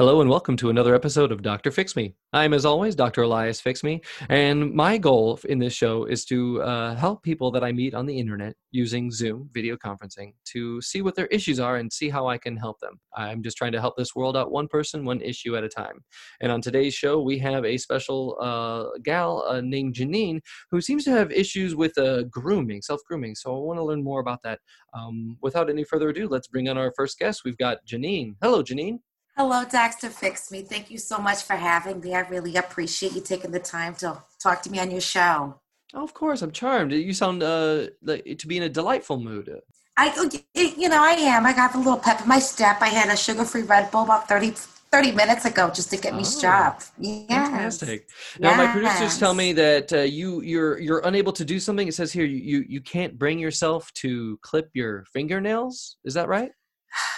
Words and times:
Hello 0.00 0.22
and 0.22 0.30
welcome 0.30 0.56
to 0.56 0.70
another 0.70 0.94
episode 0.94 1.30
of 1.30 1.42
Dr. 1.42 1.70
Fix 1.70 1.94
Me. 1.94 2.14
I'm, 2.32 2.54
as 2.54 2.64
always, 2.64 2.94
Dr. 2.94 3.20
Elias 3.20 3.60
Fix 3.60 3.84
Me, 3.84 4.00
and 4.30 4.72
my 4.72 4.96
goal 4.96 5.38
in 5.46 5.58
this 5.58 5.74
show 5.74 6.06
is 6.06 6.24
to 6.24 6.62
uh, 6.62 6.94
help 6.94 7.22
people 7.22 7.50
that 7.50 7.62
I 7.62 7.70
meet 7.72 7.92
on 7.92 8.06
the 8.06 8.18
internet 8.18 8.54
using 8.70 9.10
Zoom 9.10 9.50
video 9.52 9.76
conferencing 9.76 10.32
to 10.52 10.80
see 10.80 11.02
what 11.02 11.16
their 11.16 11.26
issues 11.26 11.60
are 11.60 11.76
and 11.76 11.92
see 11.92 12.08
how 12.08 12.28
I 12.28 12.38
can 12.38 12.56
help 12.56 12.80
them. 12.80 12.98
I'm 13.14 13.42
just 13.42 13.58
trying 13.58 13.72
to 13.72 13.80
help 13.82 13.94
this 13.98 14.14
world 14.14 14.38
out 14.38 14.50
one 14.50 14.68
person, 14.68 15.04
one 15.04 15.20
issue 15.20 15.54
at 15.54 15.64
a 15.64 15.68
time. 15.68 16.02
And 16.40 16.50
on 16.50 16.62
today's 16.62 16.94
show, 16.94 17.20
we 17.20 17.36
have 17.40 17.66
a 17.66 17.76
special 17.76 18.38
uh, 18.40 18.98
gal 19.02 19.44
uh, 19.46 19.60
named 19.60 19.96
Janine 19.96 20.40
who 20.70 20.80
seems 20.80 21.04
to 21.04 21.10
have 21.10 21.30
issues 21.30 21.76
with 21.76 21.98
uh, 21.98 22.22
grooming, 22.22 22.80
self 22.80 23.02
grooming. 23.06 23.34
So 23.34 23.54
I 23.54 23.58
want 23.58 23.78
to 23.78 23.84
learn 23.84 24.02
more 24.02 24.20
about 24.20 24.40
that. 24.44 24.60
Um, 24.94 25.36
without 25.42 25.68
any 25.68 25.84
further 25.84 26.08
ado, 26.08 26.26
let's 26.26 26.48
bring 26.48 26.70
on 26.70 26.78
our 26.78 26.90
first 26.96 27.18
guest. 27.18 27.42
We've 27.44 27.58
got 27.58 27.84
Janine. 27.86 28.36
Hello, 28.40 28.62
Janine. 28.62 29.00
Hello, 29.36 29.64
Dr. 29.64 30.10
Fix 30.10 30.50
Me. 30.50 30.62
Thank 30.62 30.90
you 30.90 30.98
so 30.98 31.18
much 31.18 31.42
for 31.42 31.54
having 31.54 32.00
me. 32.00 32.14
I 32.14 32.20
really 32.20 32.56
appreciate 32.56 33.14
you 33.14 33.20
taking 33.20 33.50
the 33.50 33.60
time 33.60 33.94
to 33.96 34.22
talk 34.38 34.62
to 34.62 34.70
me 34.70 34.78
on 34.80 34.90
your 34.90 35.00
show. 35.00 35.60
Oh, 35.94 36.04
of 36.04 36.14
course, 36.14 36.42
I'm 36.42 36.52
charmed. 36.52 36.92
You 36.92 37.12
sound 37.12 37.42
uh, 37.42 37.86
like, 38.02 38.38
to 38.38 38.46
be 38.46 38.56
in 38.56 38.64
a 38.64 38.68
delightful 38.68 39.18
mood. 39.18 39.50
I, 39.96 40.12
oh, 40.16 40.30
you 40.54 40.88
know, 40.88 41.02
I 41.02 41.12
am. 41.12 41.46
I 41.46 41.52
got 41.52 41.74
a 41.74 41.78
little 41.78 41.98
pep 41.98 42.22
in 42.22 42.28
my 42.28 42.38
step. 42.38 42.80
I 42.80 42.88
had 42.88 43.08
a 43.08 43.16
sugar-free 43.16 43.62
Red 43.62 43.90
Bull 43.90 44.04
about 44.04 44.28
30, 44.28 44.52
30 44.92 45.12
minutes 45.12 45.44
ago 45.44 45.70
just 45.70 45.90
to 45.90 45.96
get 45.96 46.14
me 46.14 46.20
oh, 46.20 46.24
strapped. 46.24 46.90
Yeah, 46.98 47.26
fantastic. 47.26 48.08
Now, 48.38 48.50
yes. 48.50 48.58
my 48.58 48.72
producers 48.72 49.18
tell 49.18 49.34
me 49.34 49.52
that 49.54 49.92
uh, 49.92 49.98
you 50.00 50.42
you're 50.42 50.78
you're 50.78 51.00
unable 51.04 51.32
to 51.32 51.44
do 51.44 51.60
something. 51.60 51.86
It 51.86 51.94
says 51.94 52.12
here 52.12 52.24
you, 52.24 52.38
you 52.38 52.64
you 52.68 52.80
can't 52.80 53.18
bring 53.18 53.38
yourself 53.38 53.92
to 53.94 54.38
clip 54.42 54.70
your 54.74 55.04
fingernails. 55.12 55.96
Is 56.04 56.14
that 56.14 56.28
right? 56.28 56.50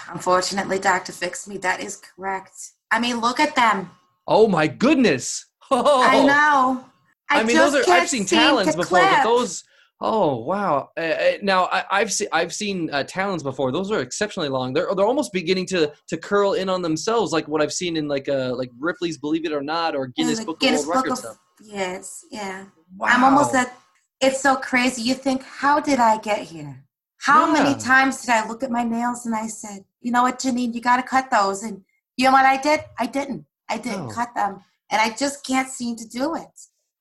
Unfortunately, 0.08 0.78
Dr. 0.78 1.12
Fix 1.12 1.48
Me, 1.48 1.56
that 1.58 1.80
is 1.80 1.96
correct. 1.96 2.52
I 2.90 3.00
mean, 3.00 3.20
look 3.20 3.40
at 3.40 3.56
them. 3.56 3.90
Oh 4.26 4.48
my 4.48 4.66
goodness. 4.66 5.46
Oh. 5.74 6.02
I 6.04 6.22
know. 6.26 6.84
I, 7.30 7.40
I 7.40 7.44
mean, 7.44 7.56
those 7.56 7.74
are 7.74 7.90
I've 7.90 8.06
seen 8.06 8.26
talons 8.26 8.76
before, 8.76 8.98
clip. 8.98 9.10
but 9.10 9.24
those 9.24 9.64
Oh 10.04 10.38
wow! 10.38 10.90
Uh, 10.96 11.34
now 11.42 11.68
I, 11.70 12.00
have 12.00 12.12
seen 12.12 12.26
I've 12.32 12.52
seen 12.52 12.90
uh, 12.90 13.04
talons 13.04 13.44
before. 13.44 13.70
Those 13.70 13.92
are 13.92 14.00
exceptionally 14.00 14.48
long. 14.48 14.72
They're 14.72 14.88
they're 14.96 15.06
almost 15.06 15.32
beginning 15.32 15.66
to 15.66 15.92
to 16.08 16.16
curl 16.16 16.54
in 16.54 16.68
on 16.68 16.82
themselves, 16.82 17.32
like 17.32 17.46
what 17.46 17.62
I've 17.62 17.72
seen 17.72 17.96
in 17.96 18.08
like 18.08 18.28
uh 18.28 18.52
like 18.56 18.70
Ripley's 18.80 19.16
Believe 19.16 19.44
It 19.44 19.52
or 19.52 19.62
Not 19.62 19.94
or 19.94 20.08
Guinness 20.08 20.40
yeah, 20.40 20.44
Book 20.44 20.58
Guinness 20.58 20.82
of 20.82 20.88
World 20.88 21.04
Records 21.04 21.20
stuff. 21.20 21.38
Yes, 21.62 22.24
yeah. 22.32 22.64
Wow. 22.96 23.08
I'm 23.10 23.22
almost 23.22 23.54
at. 23.54 23.78
It's 24.20 24.40
so 24.40 24.56
crazy. 24.56 25.02
You 25.02 25.14
think, 25.14 25.44
how 25.44 25.78
did 25.78 26.00
I 26.00 26.18
get 26.18 26.40
here? 26.40 26.84
How 27.22 27.46
yeah. 27.46 27.62
many 27.62 27.78
times 27.78 28.20
did 28.22 28.30
I 28.30 28.48
look 28.48 28.64
at 28.64 28.70
my 28.72 28.82
nails 28.82 29.26
and 29.26 29.34
I 29.34 29.46
said, 29.46 29.84
you 30.00 30.10
know 30.10 30.22
what, 30.22 30.40
Janine, 30.40 30.74
you 30.74 30.80
got 30.80 30.96
to 30.96 31.04
cut 31.04 31.30
those. 31.30 31.62
And 31.62 31.84
you 32.16 32.24
know 32.24 32.32
what 32.32 32.44
I 32.44 32.60
did? 32.60 32.80
I 32.98 33.06
didn't. 33.06 33.46
I 33.68 33.78
didn't 33.78 34.06
oh. 34.06 34.08
cut 34.08 34.34
them. 34.34 34.60
And 34.90 35.00
I 35.00 35.14
just 35.16 35.46
can't 35.46 35.68
seem 35.68 35.94
to 35.96 36.08
do 36.08 36.34
it. 36.34 36.48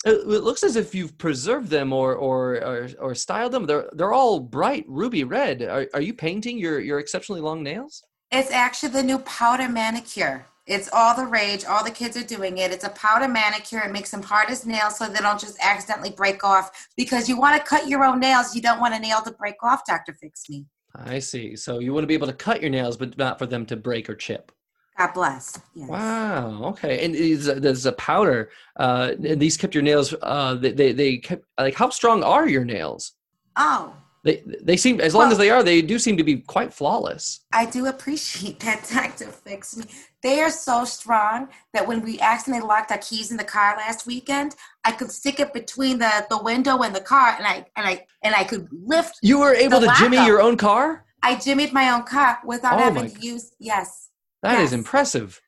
It, 0.05 0.27
looks 0.27 0.63
as 0.63 0.75
if 0.75 0.93
you've 0.93 1.17
preserved 1.17 1.69
them 1.69 1.91
or, 1.91 2.15
or 2.15 2.55
or 2.63 2.89
or 2.99 3.15
styled 3.15 3.51
them. 3.51 3.65
They're 3.65 3.89
they're 3.93 4.13
all 4.13 4.39
bright 4.39 4.85
ruby 4.87 5.23
red. 5.23 5.61
Are 5.61 5.87
are 5.93 6.01
you 6.01 6.13
painting 6.13 6.57
your 6.57 6.79
your 6.79 6.97
exceptionally 6.99 7.41
long 7.41 7.61
nails? 7.61 8.03
It's 8.31 8.51
actually 8.51 8.89
the 8.89 9.03
new 9.03 9.19
powder 9.19 9.69
manicure. 9.69 10.47
It's 10.67 10.89
all 10.93 11.15
the 11.15 11.25
rage. 11.25 11.65
All 11.65 11.83
the 11.83 11.91
kids 11.91 12.15
are 12.15 12.23
doing 12.23 12.59
it. 12.59 12.71
It's 12.71 12.85
a 12.85 12.89
powder 12.89 13.27
manicure. 13.27 13.81
It 13.81 13.91
makes 13.91 14.11
them 14.11 14.21
hard 14.21 14.49
as 14.49 14.65
nails 14.65 14.97
so 14.97 15.07
they 15.07 15.19
don't 15.19 15.39
just 15.39 15.57
accidentally 15.61 16.11
break 16.11 16.43
off. 16.43 16.87
Because 16.95 17.27
you 17.27 17.37
want 17.37 17.59
to 17.59 17.67
cut 17.67 17.87
your 17.87 18.03
own 18.03 18.19
nails, 18.19 18.55
you 18.55 18.61
don't 18.61 18.79
want 18.79 18.93
a 18.93 18.99
nail 18.99 19.21
to 19.23 19.31
break 19.31 19.55
off. 19.63 19.85
Doctor, 19.85 20.13
fix 20.13 20.49
me. 20.49 20.65
I 20.93 21.19
see. 21.19 21.55
So 21.55 21.79
you 21.79 21.93
want 21.93 22.03
to 22.03 22.07
be 22.07 22.13
able 22.13 22.27
to 22.27 22.33
cut 22.33 22.61
your 22.61 22.69
nails, 22.69 22.97
but 22.97 23.17
not 23.17 23.39
for 23.39 23.45
them 23.45 23.65
to 23.67 23.75
break 23.75 24.09
or 24.09 24.15
chip. 24.15 24.51
God 24.97 25.13
bless. 25.13 25.59
Yes. 25.73 25.89
Wow. 25.89 26.63
Okay. 26.65 27.05
And 27.05 27.15
there's 27.15 27.85
a 27.85 27.93
powder. 27.93 28.51
Uh, 28.75 29.13
and 29.25 29.41
these 29.41 29.57
kept 29.57 29.73
your 29.73 29.83
nails. 29.83 30.13
Uh, 30.21 30.55
they, 30.55 30.71
they 30.71 30.91
they 30.91 31.17
kept 31.17 31.45
like 31.57 31.75
how 31.75 31.89
strong 31.89 32.23
are 32.23 32.47
your 32.47 32.65
nails? 32.65 33.13
Oh. 33.55 33.95
They 34.23 34.43
they 34.61 34.77
seem 34.77 35.01
as 35.01 35.15
long 35.15 35.23
well, 35.23 35.31
as 35.31 35.37
they 35.39 35.49
are, 35.49 35.63
they 35.63 35.81
do 35.81 35.97
seem 35.97 36.15
to 36.17 36.23
be 36.23 36.37
quite 36.37 36.71
flawless. 36.71 37.39
I 37.51 37.65
do 37.65 37.87
appreciate 37.87 38.59
that, 38.59 38.87
Doctor 38.93 39.31
Fix 39.31 39.75
Me. 39.75 39.85
They 40.21 40.41
are 40.41 40.51
so 40.51 40.85
strong 40.85 41.49
that 41.73 41.87
when 41.87 42.01
we 42.01 42.19
accidentally 42.19 42.67
locked 42.67 42.91
our 42.91 42.99
keys 42.99 43.31
in 43.31 43.37
the 43.37 43.43
car 43.43 43.75
last 43.77 44.05
weekend, 44.05 44.55
I 44.85 44.91
could 44.91 45.11
stick 45.11 45.39
it 45.39 45.53
between 45.53 45.97
the, 45.97 46.27
the 46.29 46.41
window 46.41 46.83
and 46.83 46.93
the 46.95 47.01
car, 47.01 47.35
and 47.35 47.47
I 47.47 47.65
and 47.75 47.87
I 47.87 48.05
and 48.21 48.35
I 48.35 48.43
could 48.43 48.67
lift. 48.71 49.17
You 49.23 49.39
were 49.39 49.55
able 49.55 49.79
to 49.79 49.91
jimmy 49.97 50.17
up. 50.17 50.27
your 50.27 50.39
own 50.39 50.55
car. 50.55 51.05
I 51.23 51.35
jimmied 51.35 51.73
my 51.73 51.89
own 51.91 52.03
car 52.03 52.39
without 52.45 52.79
oh 52.79 52.83
having 52.83 53.09
to 53.09 53.19
use. 53.19 53.53
Yes, 53.59 54.09
that 54.43 54.59
yes. 54.59 54.67
is 54.67 54.73
impressive. 54.73 55.41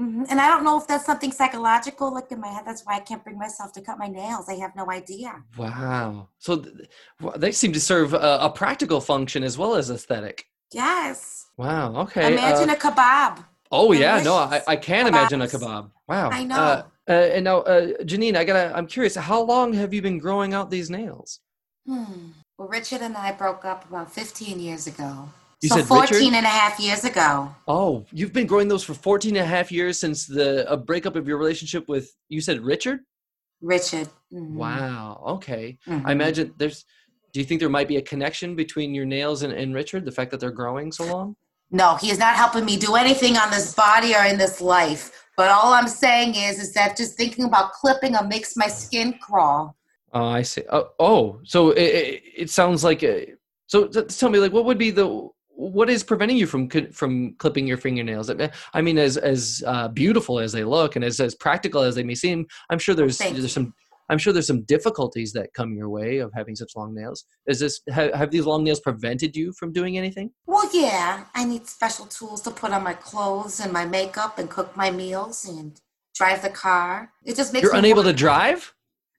Mm-hmm. 0.00 0.24
And 0.28 0.40
I 0.40 0.48
don't 0.48 0.62
know 0.62 0.78
if 0.78 0.86
that's 0.86 1.06
something 1.06 1.32
psychological, 1.32 2.12
like 2.12 2.30
in 2.30 2.40
my 2.40 2.48
head. 2.48 2.64
That's 2.66 2.84
why 2.84 2.96
I 2.96 3.00
can't 3.00 3.24
bring 3.24 3.38
myself 3.38 3.72
to 3.72 3.80
cut 3.80 3.98
my 3.98 4.08
nails. 4.08 4.48
I 4.48 4.54
have 4.56 4.76
no 4.76 4.90
idea. 4.90 5.42
Wow. 5.56 6.28
So 6.38 6.56
th- 6.56 6.88
they 7.36 7.50
seem 7.52 7.72
to 7.72 7.80
serve 7.80 8.12
a, 8.12 8.38
a, 8.42 8.50
practical 8.50 9.00
function 9.00 9.42
as 9.42 9.56
well 9.56 9.74
as 9.74 9.90
aesthetic. 9.90 10.44
Yes. 10.72 11.46
Wow. 11.56 11.96
Okay. 12.02 12.34
Imagine 12.34 12.68
uh, 12.68 12.74
a 12.74 12.76
kebab. 12.76 13.44
Oh 13.72 13.92
yeah, 13.92 14.22
no, 14.22 14.34
I, 14.34 14.62
I 14.68 14.76
can 14.76 15.04
not 15.04 15.08
imagine 15.08 15.42
a 15.42 15.46
kebab. 15.46 15.90
Wow. 16.06 16.30
I 16.30 16.44
know. 16.44 16.56
Uh, 16.56 16.82
uh, 17.08 17.12
and 17.12 17.44
now, 17.44 17.58
uh, 17.60 17.86
Janine, 18.02 18.36
I 18.36 18.44
gotta. 18.44 18.76
I'm 18.76 18.86
curious. 18.86 19.14
How 19.14 19.40
long 19.40 19.72
have 19.72 19.94
you 19.94 20.02
been 20.02 20.18
growing 20.18 20.54
out 20.54 20.70
these 20.70 20.90
nails? 20.90 21.40
Hmm. 21.86 22.32
Well, 22.58 22.68
Richard 22.68 23.00
and 23.02 23.16
I 23.16 23.32
broke 23.32 23.64
up 23.64 23.88
about 23.88 24.12
15 24.12 24.58
years 24.60 24.86
ago. 24.86 25.28
You 25.62 25.70
so 25.70 25.76
said 25.76 25.86
14 25.86 26.00
Richard? 26.00 26.36
and 26.36 26.46
a 26.46 26.48
half 26.48 26.78
years 26.78 27.04
ago. 27.04 27.54
Oh, 27.66 28.04
you've 28.12 28.32
been 28.32 28.46
growing 28.46 28.68
those 28.68 28.84
for 28.84 28.92
14 28.94 29.36
and 29.36 29.44
a 29.44 29.48
half 29.48 29.72
years 29.72 29.98
since 29.98 30.26
the 30.26 30.70
a 30.70 30.76
breakup 30.76 31.16
of 31.16 31.26
your 31.26 31.38
relationship 31.38 31.88
with 31.88 32.14
you 32.28 32.40
said 32.40 32.60
Richard? 32.60 33.00
Richard. 33.62 34.08
Mm-hmm. 34.32 34.56
Wow. 34.56 35.22
Okay. 35.26 35.78
Mm-hmm. 35.86 36.06
I 36.06 36.12
imagine 36.12 36.54
there's 36.58 36.84
do 37.32 37.40
you 37.40 37.46
think 37.46 37.60
there 37.60 37.68
might 37.68 37.88
be 37.88 37.96
a 37.96 38.02
connection 38.02 38.54
between 38.54 38.94
your 38.94 39.04
nails 39.04 39.42
and, 39.42 39.52
and 39.52 39.74
Richard, 39.74 40.04
the 40.04 40.12
fact 40.12 40.30
that 40.30 40.40
they're 40.40 40.50
growing 40.50 40.92
so 40.92 41.04
long? 41.04 41.36
No, 41.70 41.96
he 41.96 42.10
is 42.10 42.18
not 42.18 42.34
helping 42.34 42.64
me 42.64 42.76
do 42.76 42.94
anything 42.94 43.36
on 43.36 43.50
this 43.50 43.74
body 43.74 44.14
or 44.14 44.24
in 44.24 44.38
this 44.38 44.60
life. 44.60 45.10
But 45.36 45.50
all 45.50 45.72
I'm 45.72 45.88
saying 45.88 46.34
is 46.34 46.58
is 46.58 46.72
that 46.74 46.96
just 46.96 47.16
thinking 47.16 47.44
about 47.44 47.72
clipping 47.72 48.12
them 48.12 48.28
makes 48.28 48.56
my 48.56 48.68
skin 48.68 49.18
crawl. 49.20 49.76
Oh, 50.12 50.24
I 50.24 50.42
see. 50.42 50.62
Oh, 50.70 50.90
oh 50.98 51.40
so 51.44 51.70
it, 51.70 51.82
it, 51.82 52.22
it 52.36 52.50
sounds 52.50 52.84
like 52.84 53.02
a, 53.02 53.34
so 53.66 53.88
tell 53.88 54.30
me 54.30 54.38
like 54.38 54.52
what 54.52 54.64
would 54.64 54.78
be 54.78 54.90
the 54.90 55.28
what 55.56 55.88
is 55.88 56.04
preventing 56.04 56.36
you 56.36 56.46
from 56.46 56.68
from 56.92 57.34
clipping 57.38 57.66
your 57.66 57.78
fingernails? 57.78 58.30
I 58.74 58.80
mean, 58.82 58.98
as 58.98 59.16
as 59.16 59.64
uh, 59.66 59.88
beautiful 59.88 60.38
as 60.38 60.52
they 60.52 60.64
look 60.64 60.96
and 60.96 61.04
as 61.04 61.18
as 61.18 61.34
practical 61.34 61.82
as 61.82 61.94
they 61.94 62.04
may 62.04 62.14
seem, 62.14 62.46
I'm 62.70 62.78
sure 62.78 62.94
there's 62.94 63.18
Thank 63.18 63.36
there's 63.36 63.52
some 63.52 63.74
I'm 64.08 64.18
sure 64.18 64.32
there's 64.32 64.46
some 64.46 64.62
difficulties 64.62 65.32
that 65.32 65.52
come 65.54 65.74
your 65.74 65.88
way 65.88 66.18
of 66.18 66.32
having 66.34 66.54
such 66.54 66.76
long 66.76 66.94
nails. 66.94 67.24
Is 67.46 67.60
this 67.60 67.80
have, 67.88 68.12
have 68.14 68.30
these 68.30 68.44
long 68.44 68.64
nails 68.64 68.80
prevented 68.80 69.34
you 69.34 69.52
from 69.54 69.72
doing 69.72 69.98
anything? 69.98 70.30
Well, 70.46 70.68
yeah, 70.72 71.24
I 71.34 71.44
need 71.44 71.66
special 71.66 72.06
tools 72.06 72.42
to 72.42 72.50
put 72.50 72.72
on 72.72 72.84
my 72.84 72.94
clothes 72.94 73.58
and 73.58 73.72
my 73.72 73.86
makeup 73.86 74.38
and 74.38 74.48
cook 74.50 74.76
my 74.76 74.90
meals 74.90 75.44
and 75.48 75.80
drive 76.14 76.42
the 76.42 76.50
car. 76.50 77.12
It 77.24 77.36
just 77.36 77.52
makes 77.52 77.64
you're 77.64 77.74
unable 77.74 78.04
to 78.04 78.12
drive. 78.12 78.74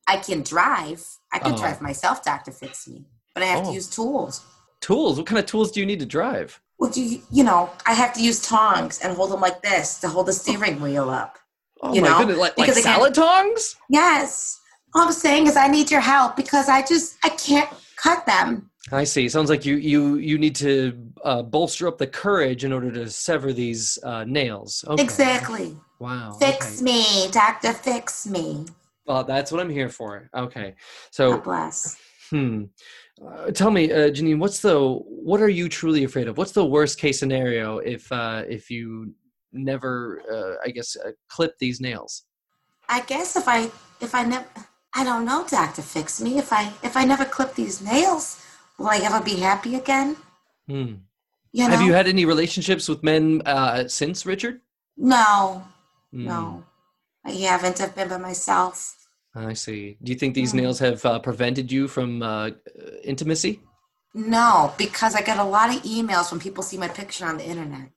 I 0.08 0.18
can 0.18 0.42
drive. 0.42 1.06
I 1.34 1.40
can 1.40 1.54
oh. 1.54 1.58
drive 1.58 1.82
myself. 1.82 2.24
Doctor, 2.24 2.52
fix 2.52 2.88
me, 2.88 3.06
but 3.34 3.44
I 3.44 3.48
have 3.48 3.66
oh. 3.66 3.70
to 3.70 3.74
use 3.74 3.90
tools. 3.90 4.46
Tools? 4.82 5.18
What 5.18 5.26
kind 5.26 5.40
of 5.40 5.46
tools 5.46 5.72
do 5.72 5.80
you 5.80 5.86
need 5.86 6.00
to 6.00 6.06
drive? 6.06 6.60
Well, 6.80 6.92
do 6.92 7.02
you, 7.02 7.22
you 7.32 7.44
know, 7.44 7.72
I 7.86 7.94
have 7.94 8.14
to 8.14 8.22
use 8.22 8.42
tongs 8.42 9.00
and 9.00 9.16
hold 9.16 9.32
them 9.32 9.42
like 9.42 9.62
this 9.62 10.00
to 10.00 10.08
hold 10.08 10.28
the 10.28 10.34
steering 10.34 10.80
wheel 10.80 11.10
up. 11.10 11.40
Oh 11.82 11.94
you 11.94 12.02
my 12.02 12.10
know? 12.10 12.20
goodness, 12.20 12.38
like, 12.38 12.58
like 12.58 12.74
salad 12.74 13.14
tongs? 13.14 13.76
Yes. 13.90 14.60
All 14.96 15.04
I'm 15.04 15.12
saying 15.12 15.48
is 15.48 15.58
I 15.58 15.68
need 15.68 15.92
your 15.92 16.02
help 16.02 16.36
because 16.36 16.70
I 16.70 16.84
just 16.86 17.18
I 17.24 17.30
can't 17.30 17.70
cut 17.98 18.26
them. 18.26 18.70
I 18.92 19.04
see. 19.04 19.28
Sounds 19.28 19.50
like 19.50 19.66
you 19.66 19.76
you 19.76 20.16
you 20.16 20.38
need 20.38 20.56
to 20.58 21.12
uh, 21.24 21.42
bolster 21.44 21.88
up 21.88 21.98
the 21.98 22.08
courage 22.08 22.64
in 22.64 22.72
order 22.72 22.92
to 22.92 23.10
sever 23.10 23.52
these 23.52 24.00
uh, 24.04 24.24
nails. 24.24 24.86
Okay. 24.88 25.04
Exactly. 25.04 25.78
Wow. 26.00 26.38
Fix 26.40 26.82
okay. 26.82 26.92
me, 26.92 27.28
doctor. 27.32 27.74
Fix 27.74 28.26
me. 28.26 28.66
Well, 29.06 29.24
that's 29.24 29.52
what 29.52 29.62
I'm 29.62 29.70
here 29.70 29.90
for. 29.90 30.30
Okay. 30.34 30.76
So. 31.12 31.34
God 31.34 31.44
bless. 31.44 31.98
Hmm. 32.30 32.66
Uh, 33.26 33.52
tell 33.52 33.72
me, 33.72 33.92
uh, 33.92 34.10
Janine, 34.10 34.40
what's 34.40 34.60
the 34.60 34.80
what 34.80 35.42
are 35.42 35.50
you 35.50 35.70
truly 35.70 36.04
afraid 36.04 36.28
of? 36.28 36.38
What's 36.38 36.52
the 36.52 36.66
worst 36.66 37.00
case 37.00 37.20
scenario 37.20 37.80
if 37.80 38.12
uh, 38.12 38.44
if 38.48 38.70
you 38.70 39.14
never, 39.52 40.22
uh, 40.32 40.56
I 40.66 40.70
guess, 40.72 40.96
uh, 40.96 41.12
clip 41.30 41.58
these 41.60 41.82
nails? 41.82 42.24
I 42.90 43.02
guess 43.02 43.36
if 43.36 43.48
I 43.48 43.72
if 44.02 44.14
I 44.14 44.24
never, 44.24 44.46
I 44.94 45.04
don't 45.04 45.26
know, 45.26 45.46
Doctor, 45.50 45.82
fix 45.82 46.22
me. 46.22 46.38
If 46.38 46.54
I 46.54 46.72
if 46.84 46.96
I 46.96 47.06
never 47.06 47.26
clip 47.26 47.56
these 47.56 47.82
nails, 47.82 48.44
will 48.78 48.88
I 48.88 48.98
ever 48.98 49.24
be 49.24 49.38
happy 49.38 49.76
again? 49.76 50.18
Hmm. 50.68 50.94
You 51.54 51.68
know? 51.68 51.76
Have 51.76 51.82
you 51.82 51.94
had 51.94 52.08
any 52.08 52.26
relationships 52.26 52.88
with 52.88 53.04
men 53.04 53.42
uh, 53.46 53.88
since 53.88 54.26
Richard? 54.26 54.62
No, 54.96 55.64
mm. 56.14 56.26
no, 56.26 56.64
I 57.26 57.32
haven't. 57.32 57.82
I've 57.82 57.96
been 57.96 58.10
by 58.10 58.18
myself. 58.18 58.97
I 59.38 59.54
see. 59.54 59.98
Do 60.02 60.12
you 60.12 60.18
think 60.18 60.34
these 60.34 60.54
mm. 60.54 60.62
nails 60.62 60.80
have 60.80 61.06
uh, 61.06 61.20
prevented 61.20 61.72
you 61.72 61.88
from 61.88 62.24
uh, 62.24 62.52
intimacy? 63.04 63.62
No, 64.14 64.74
because 64.78 65.14
I 65.16 65.22
get 65.22 65.38
a 65.38 65.44
lot 65.44 65.74
of 65.76 65.84
emails 65.84 66.32
when 66.32 66.40
people 66.40 66.64
see 66.64 66.78
my 66.78 66.88
picture 66.88 67.26
on 67.26 67.38
the 67.38 67.46
internet. 67.46 67.90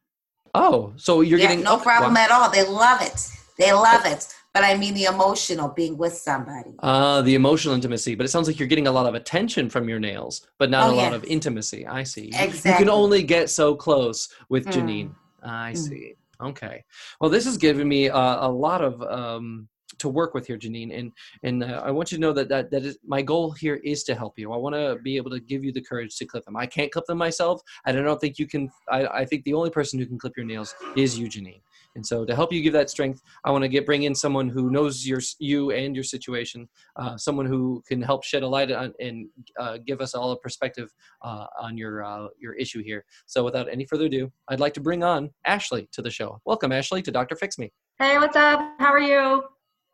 Oh, 0.54 0.92
so 0.96 1.20
you're 1.20 1.38
yeah, 1.38 1.46
getting 1.48 1.64
no 1.64 1.78
problem 1.78 2.16
at 2.16 2.30
all. 2.30 2.50
They 2.50 2.66
love 2.66 3.00
it. 3.02 3.28
They 3.56 3.72
love 3.72 4.04
it. 4.04 4.26
But 4.52 4.64
I 4.64 4.76
mean 4.76 4.94
the 4.94 5.04
emotional 5.04 5.68
being 5.68 5.96
with 5.96 6.12
somebody. 6.12 6.74
Uh, 6.80 7.22
the 7.22 7.36
emotional 7.36 7.72
intimacy. 7.74 8.16
But 8.16 8.26
it 8.26 8.30
sounds 8.30 8.48
like 8.48 8.58
you're 8.58 8.66
getting 8.68 8.88
a 8.88 8.92
lot 8.92 9.06
of 9.06 9.14
attention 9.14 9.70
from 9.70 9.88
your 9.88 10.00
nails, 10.00 10.46
but 10.58 10.70
not 10.70 10.90
Oh, 10.90 10.94
a 10.94 10.96
lot 10.96 11.14
of 11.14 11.22
intimacy. 11.24 11.86
I 11.86 12.02
see. 12.02 12.32
You- 12.34 12.46
You 12.46 12.74
can 12.76 12.90
only 12.90 13.22
get 13.22 13.48
so 13.48 13.76
close 13.76 14.28
with 14.48 14.66
Mm. 14.66 14.72
Janine. 14.72 15.14
I 15.42 15.72
Mm. 15.72 15.76
see. 15.78 16.14
Okay. 16.42 16.84
Well, 17.20 17.30
this 17.30 17.44
has 17.44 17.56
given 17.58 17.86
me 17.88 18.06
a, 18.06 18.14
a 18.16 18.48
lot 18.50 18.82
of 18.82 19.00
um, 19.02 19.68
to 20.00 20.08
work 20.08 20.34
with 20.34 20.46
here, 20.46 20.58
Janine, 20.58 20.96
and 20.98 21.12
and 21.42 21.64
uh, 21.64 21.82
I 21.84 21.90
want 21.90 22.10
you 22.12 22.18
to 22.18 22.22
know 22.22 22.32
that 22.32 22.48
that 22.48 22.70
that 22.70 22.84
is 22.84 22.98
my 23.06 23.22
goal 23.22 23.52
here 23.52 23.76
is 23.84 24.02
to 24.04 24.14
help 24.14 24.38
you. 24.38 24.52
I 24.52 24.56
want 24.56 24.74
to 24.74 24.96
be 25.02 25.16
able 25.16 25.30
to 25.30 25.40
give 25.40 25.64
you 25.64 25.72
the 25.72 25.80
courage 25.80 26.16
to 26.16 26.26
clip 26.26 26.44
them. 26.44 26.56
I 26.56 26.66
can't 26.66 26.90
clip 26.90 27.06
them 27.06 27.18
myself, 27.18 27.62
and 27.86 27.98
I 27.98 28.02
don't 28.02 28.20
think 28.20 28.38
you 28.38 28.46
can. 28.46 28.70
I, 28.90 29.06
I 29.06 29.24
think 29.24 29.44
the 29.44 29.54
only 29.54 29.70
person 29.70 29.98
who 29.98 30.06
can 30.06 30.18
clip 30.18 30.36
your 30.36 30.46
nails 30.46 30.74
is 30.96 31.18
you, 31.18 31.28
Janine. 31.28 31.62
And 31.96 32.06
so, 32.06 32.24
to 32.24 32.34
help 32.34 32.52
you 32.52 32.62
give 32.62 32.72
that 32.74 32.88
strength, 32.88 33.20
I 33.44 33.50
want 33.50 33.62
to 33.62 33.68
get 33.68 33.84
bring 33.84 34.04
in 34.04 34.14
someone 34.14 34.48
who 34.48 34.70
knows 34.70 35.06
your 35.06 35.20
you 35.38 35.72
and 35.72 35.94
your 35.94 36.04
situation, 36.04 36.68
uh, 36.96 37.16
someone 37.16 37.46
who 37.46 37.82
can 37.86 38.00
help 38.00 38.24
shed 38.24 38.42
a 38.42 38.48
light 38.48 38.70
on 38.70 38.92
and 39.00 39.28
uh, 39.58 39.78
give 39.84 40.00
us 40.00 40.14
all 40.14 40.30
a 40.32 40.38
perspective 40.38 40.92
uh, 41.22 41.46
on 41.60 41.76
your 41.76 42.04
uh, 42.04 42.28
your 42.38 42.54
issue 42.54 42.82
here. 42.82 43.04
So, 43.26 43.44
without 43.44 43.68
any 43.68 43.84
further 43.86 44.06
ado, 44.06 44.30
I'd 44.48 44.60
like 44.60 44.74
to 44.74 44.80
bring 44.80 45.02
on 45.02 45.30
Ashley 45.44 45.88
to 45.92 46.02
the 46.02 46.10
show. 46.10 46.40
Welcome, 46.44 46.72
Ashley, 46.72 47.02
to 47.02 47.10
Doctor 47.10 47.34
Fix 47.34 47.58
Me. 47.58 47.72
Hey, 47.98 48.18
what's 48.18 48.36
up? 48.36 48.60
How 48.78 48.92
are 48.92 49.00
you? 49.00 49.42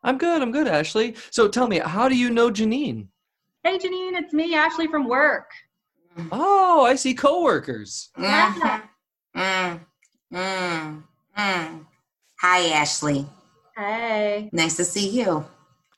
I'm 0.03 0.17
good. 0.17 0.41
I'm 0.41 0.51
good, 0.51 0.67
Ashley. 0.67 1.15
So, 1.31 1.47
tell 1.47 1.67
me, 1.67 1.79
how 1.79 2.07
do 2.07 2.15
you 2.15 2.29
know 2.29 2.49
Janine? 2.51 3.07
Hey, 3.63 3.77
Janine, 3.77 4.17
it's 4.19 4.33
me, 4.33 4.53
Ashley 4.55 4.87
from 4.87 5.07
work. 5.07 5.49
Oh, 6.31 6.85
I 6.85 6.95
see 6.95 7.13
coworkers. 7.13 8.09
Mhm. 8.17 8.81
Mm, 9.35 9.79
mm, 10.33 11.03
mm. 11.37 11.85
Hi, 12.41 12.69
Ashley. 12.69 13.27
Hey. 13.75 14.49
Nice 14.51 14.77
to 14.77 14.85
see 14.85 15.09
you. 15.09 15.45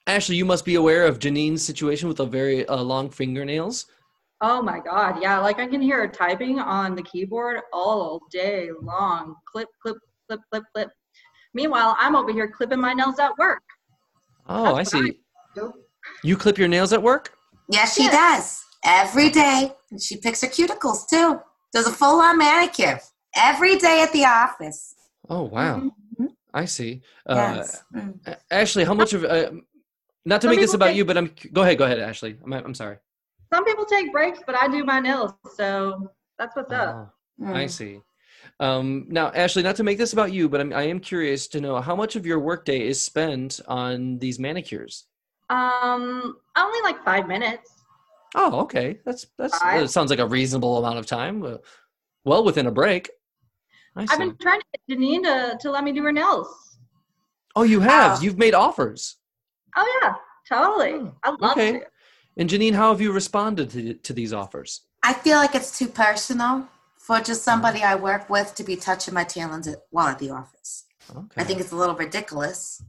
Ashley, 0.07 0.35
you 0.35 0.43
must 0.43 0.65
be 0.65 0.75
aware 0.75 1.05
of 1.05 1.19
Janine's 1.19 1.63
situation 1.63 2.07
with 2.07 2.17
the 2.17 2.25
very 2.25 2.67
uh, 2.67 2.81
long 2.81 3.09
fingernails. 3.09 3.85
Oh 4.41 4.61
my 4.61 4.79
God. 4.79 5.21
Yeah, 5.21 5.39
like 5.39 5.59
I 5.59 5.67
can 5.67 5.81
hear 5.81 5.99
her 5.99 6.07
typing 6.07 6.59
on 6.59 6.95
the 6.95 7.03
keyboard 7.03 7.61
all 7.71 8.21
day 8.31 8.69
long. 8.81 9.35
Clip, 9.49 9.67
clip, 9.81 9.97
clip, 10.27 10.41
clip, 10.51 10.63
clip. 10.73 10.89
Meanwhile, 11.53 11.95
I'm 11.99 12.15
over 12.15 12.31
here 12.33 12.49
clipping 12.49 12.79
my 12.81 12.93
nails 12.93 13.19
at 13.19 13.37
work. 13.37 13.61
Oh, 14.49 14.75
I 14.75 14.77
That's 14.79 14.93
I 14.95 14.99
see. 15.01 15.19
do. 15.55 15.73
You 16.23 16.35
clip 16.37 16.57
your 16.57 16.67
nails 16.67 16.91
at 16.91 17.01
work? 17.01 17.33
Yes, 17.69 17.93
she 17.95 18.03
Yeah. 18.05 18.11
does. 18.11 18.63
Every 18.83 19.29
day. 19.29 19.73
And 19.91 20.01
she 20.01 20.17
picks 20.17 20.41
her 20.41 20.47
cuticles 20.47 21.07
too. 21.07 21.39
Does 21.71 21.85
a 21.87 21.91
full 21.91 22.19
on 22.19 22.37
manicure. 22.37 22.99
Every 23.35 23.77
day 23.77 24.01
at 24.01 24.11
the 24.11 24.25
office. 24.25 24.95
Oh, 25.29 25.43
wow. 25.43 25.77
Mhm. 26.19 26.29
I 26.53 26.65
see. 26.65 27.01
Uh, 27.27 27.35
Yes. 27.35 27.83
Mm. 27.93 28.37
Ashley, 28.49 28.83
how 28.83 28.95
much 28.95 29.13
of 29.13 29.23
uh, 29.23 29.51
not 30.25 30.41
to 30.41 30.47
Some 30.47 30.51
make 30.55 30.59
this 30.61 30.73
about 30.73 30.87
take- 30.87 30.97
you, 30.97 31.05
but 31.05 31.15
I'm 31.17 31.31
go 31.53 31.61
ahead, 31.61 31.77
go 31.77 31.85
ahead, 31.85 31.99
Ashley. 31.99 32.37
I'm 32.43 32.51
I'm 32.53 32.73
sorry. 32.73 32.97
Some 33.53 33.63
people 33.65 33.85
take 33.85 34.11
breaks, 34.11 34.39
but 34.47 34.55
I 34.61 34.67
do 34.67 34.83
my 34.83 34.99
nails. 34.99 35.31
So 35.55 36.11
that's 36.39 36.55
what's 36.55 36.71
up. 36.73 37.13
Oh, 37.43 37.53
I 37.53 37.65
Mm. 37.65 37.69
see. 37.69 38.01
Um, 38.59 39.05
now, 39.07 39.31
Ashley, 39.33 39.63
not 39.63 39.77
to 39.77 39.83
make 39.83 39.97
this 39.97 40.13
about 40.13 40.33
you, 40.33 40.49
but 40.49 40.59
I'm, 40.59 40.73
I 40.73 40.83
am 40.83 40.99
curious 40.99 41.47
to 41.49 41.61
know 41.61 41.79
how 41.79 41.95
much 41.95 42.15
of 42.15 42.25
your 42.25 42.39
workday 42.39 42.85
is 42.85 43.01
spent 43.01 43.61
on 43.67 44.19
these 44.19 44.37
manicures. 44.37 45.05
Um, 45.49 46.37
only 46.57 46.81
like 46.83 47.03
five 47.03 47.27
minutes. 47.27 47.71
Oh, 48.35 48.59
okay. 48.61 48.99
That's 49.05 49.25
that's 49.37 49.57
Five. 49.57 49.81
that 49.81 49.87
sounds 49.89 50.09
like 50.09 50.19
a 50.19 50.27
reasonable 50.27 50.77
amount 50.77 50.99
of 50.99 51.05
time. 51.05 51.43
Uh, 51.43 51.57
well, 52.25 52.43
within 52.43 52.67
a 52.67 52.71
break. 52.71 53.09
I 53.95 54.05
I've 54.09 54.19
been 54.19 54.35
trying 54.37 54.59
to 54.59 54.65
get 54.87 54.99
Janine 54.99 55.23
to, 55.23 55.57
to 55.61 55.71
let 55.71 55.83
me 55.83 55.91
do 55.91 56.03
her 56.03 56.11
nails. 56.11 56.47
oh, 57.55 57.63
you 57.63 57.79
have. 57.79 58.19
Oh. 58.19 58.21
You've 58.21 58.37
made 58.37 58.53
offers. 58.53 59.15
Oh, 59.75 59.99
yeah, 60.01 60.13
totally. 60.47 60.93
Oh, 60.93 61.13
I 61.23 61.29
love 61.39 61.57
okay. 61.57 61.71
to. 61.79 61.85
And 62.37 62.49
Janine, 62.49 62.73
how 62.73 62.91
have 62.91 63.01
you 63.01 63.11
responded 63.11 63.71
to 63.71 63.95
to 63.95 64.13
these 64.13 64.31
offers? 64.31 64.81
I 65.01 65.13
feel 65.13 65.37
like 65.37 65.55
it's 65.55 65.77
too 65.77 65.87
personal 65.87 66.67
for 67.09 67.19
just 67.19 67.41
somebody 67.43 67.81
I 67.81 67.95
work 67.95 68.29
with 68.29 68.53
to 68.53 68.63
be 68.63 68.75
touching 68.75 69.15
my 69.15 69.23
talons 69.23 69.67
at, 69.67 69.79
while 69.89 70.09
at 70.09 70.19
the 70.19 70.29
office. 70.29 70.85
Okay. 71.09 71.41
I 71.41 71.43
think 71.43 71.59
it's 71.59 71.71
a 71.71 71.75
little 71.75 71.95
ridiculous. 71.95 72.83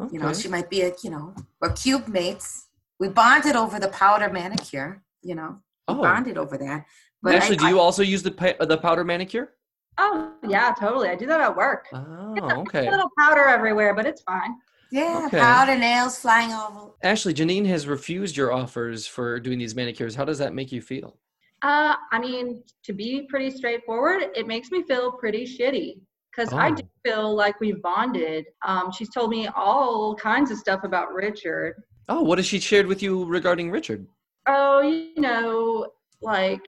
okay. 0.00 0.14
You 0.14 0.20
know, 0.20 0.32
she 0.32 0.46
might 0.46 0.70
be 0.70 0.82
a, 0.82 0.92
you 1.02 1.10
know, 1.10 1.34
we're 1.60 1.72
cube 1.72 2.06
mates. 2.06 2.68
We 3.00 3.08
bonded 3.08 3.56
over 3.56 3.80
the 3.80 3.88
powder 3.88 4.30
manicure, 4.30 5.02
you 5.22 5.34
know, 5.34 5.56
we 5.88 5.96
oh, 5.96 6.00
bonded 6.00 6.38
over 6.38 6.56
that. 6.58 6.84
But 7.24 7.34
Ashley, 7.34 7.56
I, 7.56 7.58
do 7.58 7.66
you 7.66 7.80
also 7.80 8.04
use 8.04 8.22
the 8.22 8.30
the 8.60 8.78
powder 8.78 9.02
manicure? 9.02 9.54
Oh, 9.98 10.32
yeah, 10.48 10.72
totally. 10.78 11.08
I 11.08 11.16
do 11.16 11.26
that 11.26 11.40
at 11.40 11.56
work. 11.56 11.86
Oh, 11.92 12.36
A 12.40 12.60
okay. 12.60 12.88
little 12.88 13.10
powder 13.18 13.46
everywhere, 13.46 13.94
but 13.96 14.06
it's 14.06 14.22
fine. 14.22 14.54
yeah, 14.92 15.24
Okay. 15.26 15.40
powder 15.40 15.76
nails 15.76 16.20
flying 16.20 16.52
over. 16.52 16.92
Ashley, 17.02 17.34
Janine 17.34 17.66
has 17.66 17.88
refused 17.88 18.36
your 18.36 18.52
offers 18.52 19.08
for 19.08 19.40
doing 19.40 19.58
these 19.58 19.74
manicures. 19.74 20.14
How 20.14 20.24
does 20.24 20.38
that 20.38 20.54
make 20.54 20.70
you 20.70 20.80
feel? 20.80 21.16
Uh, 21.62 21.94
I 22.10 22.18
mean, 22.18 22.62
to 22.84 22.92
be 22.92 23.26
pretty 23.28 23.50
straightforward, 23.50 24.22
it 24.34 24.46
makes 24.46 24.70
me 24.70 24.82
feel 24.82 25.12
pretty 25.12 25.44
shitty 25.44 26.00
because 26.30 26.52
I 26.54 26.70
Oh. 26.70 26.74
do 26.74 26.82
feel 27.04 27.34
like 27.34 27.60
we've 27.60 27.82
bonded. 27.82 28.46
Um, 28.64 28.90
she's 28.92 29.10
told 29.10 29.30
me 29.30 29.46
all 29.48 30.14
kinds 30.14 30.50
of 30.50 30.58
stuff 30.58 30.84
about 30.84 31.12
Richard. 31.12 31.74
Oh, 32.08 32.22
what 32.22 32.38
has 32.38 32.46
she 32.46 32.60
shared 32.60 32.86
with 32.86 33.02
you 33.02 33.24
regarding 33.24 33.70
Richard? 33.70 34.06
Oh, 34.46 34.80
you 34.80 35.12
know, 35.20 35.88
like, 36.22 36.60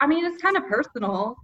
I 0.00 0.06
mean, 0.06 0.24
it's 0.24 0.42
kind 0.42 0.56
of 0.56 0.64
personal. 0.66 1.36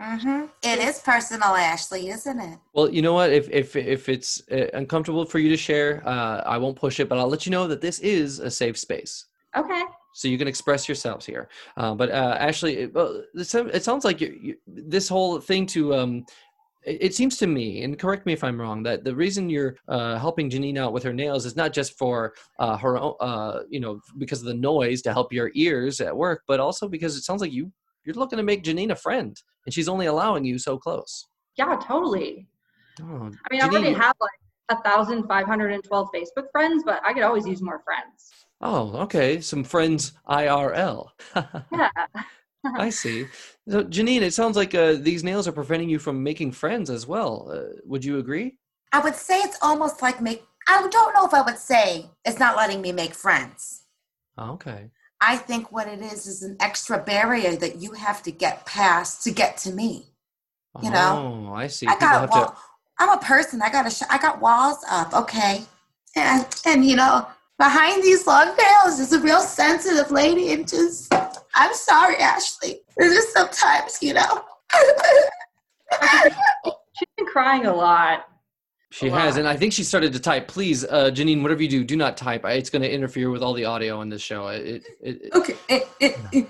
hmm 0.00 0.44
It 0.62 0.78
is 0.78 1.00
personal, 1.00 1.48
Ashley, 1.56 2.08
isn't 2.10 2.38
it? 2.40 2.58
Well, 2.74 2.88
you 2.90 3.02
know 3.02 3.12
what? 3.14 3.30
If 3.32 3.50
if 3.50 3.74
if 3.76 4.08
it's 4.08 4.40
uh, 4.50 4.68
uncomfortable 4.74 5.24
for 5.26 5.38
you 5.40 5.48
to 5.50 5.56
share, 5.56 6.02
uh, 6.06 6.42
I 6.46 6.58
won't 6.58 6.76
push 6.76 7.00
it, 7.00 7.08
but 7.08 7.18
I'll 7.18 7.28
let 7.28 7.44
you 7.44 7.50
know 7.50 7.66
that 7.66 7.80
this 7.80 7.98
is 8.00 8.38
a 8.38 8.50
safe 8.50 8.78
space, 8.78 9.26
Okay. 9.56 9.82
So 10.12 10.28
you 10.28 10.38
can 10.38 10.48
express 10.48 10.88
yourselves 10.88 11.26
here. 11.26 11.48
Uh, 11.76 11.94
but 11.94 12.10
uh, 12.10 12.36
Ashley, 12.38 12.78
it, 12.78 12.94
well, 12.94 13.22
it, 13.34 13.82
sounds 13.82 14.04
like 14.04 14.20
you, 14.20 14.38
you, 14.40 14.56
this 14.66 15.08
whole 15.08 15.40
thing 15.40 15.66
to. 15.66 15.94
Um, 15.94 16.26
it 16.82 17.14
seems 17.14 17.36
to 17.36 17.46
me, 17.46 17.84
and 17.84 17.98
correct 17.98 18.24
me 18.24 18.32
if 18.32 18.42
I'm 18.42 18.58
wrong, 18.58 18.82
that 18.84 19.04
the 19.04 19.14
reason 19.14 19.50
you're 19.50 19.76
uh, 19.86 20.18
helping 20.18 20.48
Janine 20.48 20.78
out 20.78 20.94
with 20.94 21.02
her 21.02 21.12
nails 21.12 21.44
is 21.44 21.54
not 21.54 21.74
just 21.74 21.98
for 21.98 22.32
uh, 22.58 22.78
her 22.78 22.96
own, 22.96 23.14
uh, 23.20 23.60
you 23.68 23.80
know, 23.80 24.00
because 24.16 24.40
of 24.40 24.46
the 24.46 24.54
noise 24.54 25.02
to 25.02 25.12
help 25.12 25.30
your 25.30 25.50
ears 25.54 26.00
at 26.00 26.16
work, 26.16 26.42
but 26.48 26.58
also 26.58 26.88
because 26.88 27.16
it 27.16 27.22
sounds 27.22 27.42
like 27.42 27.52
you 27.52 27.70
you're 28.04 28.14
looking 28.14 28.38
to 28.38 28.42
make 28.42 28.64
Janine 28.64 28.92
a 28.92 28.96
friend, 28.96 29.36
and 29.66 29.74
she's 29.74 29.88
only 29.88 30.06
allowing 30.06 30.44
you 30.44 30.58
so 30.58 30.78
close. 30.78 31.28
Yeah, 31.56 31.78
totally. 31.86 32.46
Oh, 33.02 33.30
I 33.30 33.52
mean, 33.52 33.60
I 33.60 33.68
already 33.68 33.92
have 33.92 34.14
like 34.18 34.30
a 34.70 34.82
thousand 34.82 35.26
five 35.26 35.46
hundred 35.46 35.72
and 35.72 35.84
twelve 35.84 36.08
Facebook 36.14 36.46
friends, 36.50 36.82
but 36.84 37.02
I 37.04 37.12
could 37.12 37.24
always 37.24 37.46
use 37.46 37.60
more 37.60 37.82
friends. 37.84 38.30
Oh, 38.60 38.96
okay. 39.02 39.40
Some 39.40 39.64
friends 39.64 40.12
IRL. 40.28 41.10
Yeah. 41.72 41.90
I 42.76 42.90
see. 42.90 43.26
So, 43.68 43.84
Janine, 43.84 44.20
it 44.20 44.34
sounds 44.34 44.56
like 44.56 44.74
uh, 44.74 44.92
these 44.92 45.24
nails 45.24 45.48
are 45.48 45.52
preventing 45.52 45.88
you 45.88 45.98
from 45.98 46.22
making 46.22 46.52
friends 46.52 46.90
as 46.90 47.06
well. 47.06 47.50
Uh, 47.50 47.76
would 47.84 48.04
you 48.04 48.18
agree? 48.18 48.58
I 48.92 49.00
would 49.00 49.14
say 49.14 49.38
it's 49.38 49.56
almost 49.62 50.02
like 50.02 50.20
make. 50.20 50.44
I 50.68 50.86
don't 50.90 51.14
know 51.14 51.24
if 51.24 51.32
I 51.32 51.40
would 51.40 51.58
say 51.58 52.06
it's 52.24 52.38
not 52.38 52.56
letting 52.56 52.82
me 52.82 52.92
make 52.92 53.14
friends. 53.14 53.84
Oh, 54.36 54.52
okay. 54.52 54.90
I 55.22 55.36
think 55.36 55.72
what 55.72 55.88
it 55.88 56.00
is 56.00 56.26
is 56.26 56.42
an 56.42 56.56
extra 56.60 56.98
barrier 56.98 57.56
that 57.56 57.76
you 57.80 57.92
have 57.92 58.22
to 58.24 58.30
get 58.30 58.66
past 58.66 59.22
to 59.24 59.30
get 59.30 59.56
to 59.58 59.72
me. 59.72 60.06
You 60.82 60.90
know? 60.90 61.46
Oh, 61.48 61.54
I 61.54 61.66
see. 61.66 61.86
I 61.86 61.94
People 61.94 62.08
got 62.08 62.30
wall. 62.30 62.56
I'm 62.98 63.18
a 63.18 63.20
person. 63.22 63.62
I 63.62 63.70
got 63.70 63.86
a. 63.86 63.90
Sh- 63.90 64.10
I 64.10 64.18
got 64.18 64.40
walls 64.40 64.84
up. 64.90 65.14
Okay, 65.14 65.62
and 66.14 66.46
and 66.66 66.84
you 66.84 66.96
know 66.96 67.26
behind 67.60 68.02
these 68.02 68.26
long 68.26 68.56
nails 68.56 68.98
is 68.98 69.12
a 69.12 69.20
real 69.20 69.40
sensitive 69.40 70.10
lady, 70.10 70.54
and 70.54 70.66
just 70.66 71.14
I'm 71.54 71.74
sorry, 71.74 72.16
Ashley. 72.16 72.80
There's 72.96 73.14
just 73.14 73.32
sometimes 73.32 74.02
you 74.02 74.14
know. 74.14 74.44
She's 76.64 77.08
been 77.16 77.26
crying 77.26 77.66
a 77.66 77.74
lot. 77.74 78.26
She 78.90 79.08
a 79.08 79.12
has, 79.12 79.34
lot. 79.34 79.40
and 79.40 79.48
I 79.48 79.56
think 79.56 79.72
she 79.72 79.84
started 79.84 80.12
to 80.14 80.20
type. 80.20 80.48
Please, 80.48 80.84
uh, 80.84 81.10
Janine, 81.12 81.42
whatever 81.42 81.62
you 81.62 81.68
do, 81.68 81.84
do 81.84 81.96
not 81.96 82.16
type. 82.16 82.44
It's 82.46 82.70
going 82.70 82.82
to 82.82 82.90
interfere 82.90 83.30
with 83.30 83.42
all 83.42 83.52
the 83.52 83.66
audio 83.66 84.00
in 84.00 84.08
this 84.08 84.22
show. 84.22 84.48
It, 84.48 84.84
it, 85.00 85.22
it, 85.22 85.34
okay. 85.34 86.46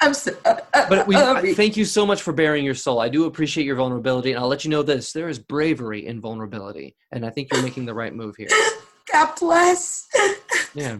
I'm 0.00 0.14
so, 0.14 0.30
uh, 0.44 0.54
uh, 0.72 0.88
but 0.88 1.08
we 1.08 1.16
sorry. 1.16 1.54
thank 1.54 1.76
you 1.76 1.84
so 1.84 2.06
much 2.06 2.22
for 2.22 2.32
baring 2.32 2.64
your 2.64 2.76
soul. 2.76 3.00
I 3.00 3.08
do 3.08 3.24
appreciate 3.24 3.64
your 3.64 3.74
vulnerability, 3.74 4.30
and 4.30 4.38
I'll 4.38 4.46
let 4.46 4.64
you 4.64 4.70
know 4.70 4.84
this: 4.84 5.12
there 5.12 5.28
is 5.28 5.40
bravery 5.40 6.06
in 6.06 6.20
vulnerability, 6.20 6.94
and 7.10 7.26
I 7.26 7.30
think 7.30 7.48
you're 7.52 7.62
making 7.62 7.86
the 7.86 7.94
right 7.94 8.14
move 8.14 8.36
here. 8.36 8.48
God 9.12 9.34
bless. 9.38 10.06
Yeah. 10.74 10.98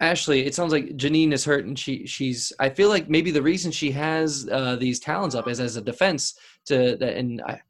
Ashley, 0.00 0.44
it 0.44 0.54
sounds 0.54 0.70
like 0.70 0.96
Janine 0.96 1.32
is 1.32 1.44
hurt, 1.44 1.64
and 1.64 1.78
she 1.78 2.06
she's. 2.06 2.52
I 2.60 2.68
feel 2.68 2.90
like 2.90 3.08
maybe 3.08 3.30
the 3.30 3.42
reason 3.42 3.72
she 3.72 3.90
has 3.92 4.46
uh, 4.52 4.76
these 4.76 5.00
talons 5.00 5.34
up 5.34 5.48
is 5.48 5.58
as 5.58 5.76
a 5.76 5.80
defense 5.80 6.34
to 6.66 6.96
that, 6.96 7.16
and 7.16 7.40
I 7.42 7.60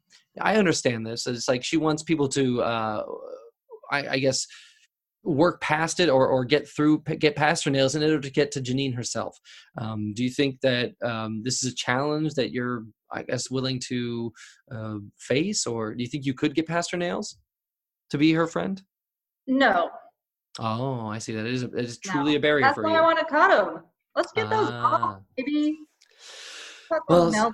I 0.41 0.57
understand 0.57 1.07
this. 1.07 1.25
It's 1.25 1.47
like 1.47 1.63
she 1.63 1.77
wants 1.77 2.03
people 2.03 2.27
to, 2.29 2.61
uh, 2.61 3.05
I, 3.89 4.07
I 4.09 4.19
guess, 4.19 4.45
work 5.23 5.61
past 5.61 6.01
it 6.01 6.09
or 6.09 6.27
or 6.27 6.43
get 6.43 6.67
through, 6.67 7.03
get 7.03 7.37
past 7.37 7.63
her 7.63 7.71
nails 7.71 7.95
in 7.95 8.03
order 8.03 8.19
to 8.19 8.31
get 8.31 8.51
to 8.51 8.61
Janine 8.61 8.95
herself. 8.95 9.39
Um, 9.77 10.13
do 10.13 10.23
you 10.25 10.29
think 10.29 10.59
that 10.61 10.91
um, 11.01 11.41
this 11.43 11.63
is 11.63 11.71
a 11.71 11.75
challenge 11.75 12.33
that 12.33 12.51
you're 12.51 12.83
I 13.11 13.23
guess, 13.23 13.49
willing 13.49 13.79
to 13.87 14.33
uh, 14.71 14.97
face, 15.17 15.65
or 15.65 15.93
do 15.93 16.03
you 16.03 16.09
think 16.09 16.25
you 16.25 16.33
could 16.33 16.55
get 16.55 16.67
past 16.67 16.91
her 16.91 16.97
nails 16.97 17.37
to 18.09 18.17
be 18.17 18.33
her 18.33 18.47
friend? 18.47 18.81
No. 19.47 19.89
Oh, 20.59 21.07
I 21.07 21.19
see. 21.19 21.33
That 21.33 21.45
is, 21.45 21.63
it 21.63 21.73
is 21.73 21.97
truly 21.99 22.33
no. 22.33 22.37
a 22.37 22.41
barrier 22.41 22.65
That's 22.65 22.75
for 22.75 22.83
why. 22.83 22.95
I 22.95 23.01
want 23.01 23.19
to 23.19 23.25
cut 23.25 23.49
them. 23.49 23.83
Let's 24.15 24.31
get 24.31 24.49
those 24.49 24.69
off, 24.69 25.01
ah. 25.01 25.19
maybe. 25.37 25.79
Cut 26.89 27.01
those 27.07 27.31
well, 27.33 27.43
nails. 27.43 27.53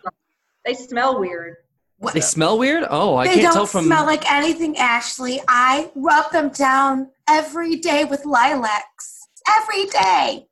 They 0.65 0.73
smell 0.73 1.19
weird. 1.19 1.55
What? 1.97 2.13
They 2.13 2.21
smell 2.21 2.57
weird? 2.57 2.85
Oh, 2.89 3.15
I 3.15 3.27
they 3.27 3.41
can't 3.41 3.53
tell 3.53 3.65
from. 3.65 3.85
They 3.85 3.89
don't 3.89 3.97
smell 3.97 4.05
like 4.05 4.31
anything, 4.31 4.77
Ashley. 4.77 5.41
I 5.47 5.91
rub 5.95 6.31
them 6.31 6.49
down 6.49 7.09
every 7.29 7.75
day 7.77 8.05
with 8.05 8.25
lilacs. 8.25 9.27
Every 9.47 9.85
day. 9.85 10.47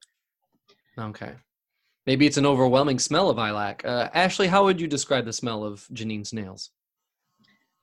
Okay. 0.99 1.31
Maybe 2.05 2.25
it's 2.25 2.37
an 2.37 2.45
overwhelming 2.45 2.99
smell 2.99 3.29
of 3.29 3.37
lilac. 3.37 3.85
Uh, 3.85 4.09
Ashley, 4.13 4.47
how 4.47 4.65
would 4.65 4.81
you 4.81 4.87
describe 4.87 5.25
the 5.25 5.33
smell 5.33 5.63
of 5.63 5.87
Janine's 5.93 6.33
nails? 6.33 6.71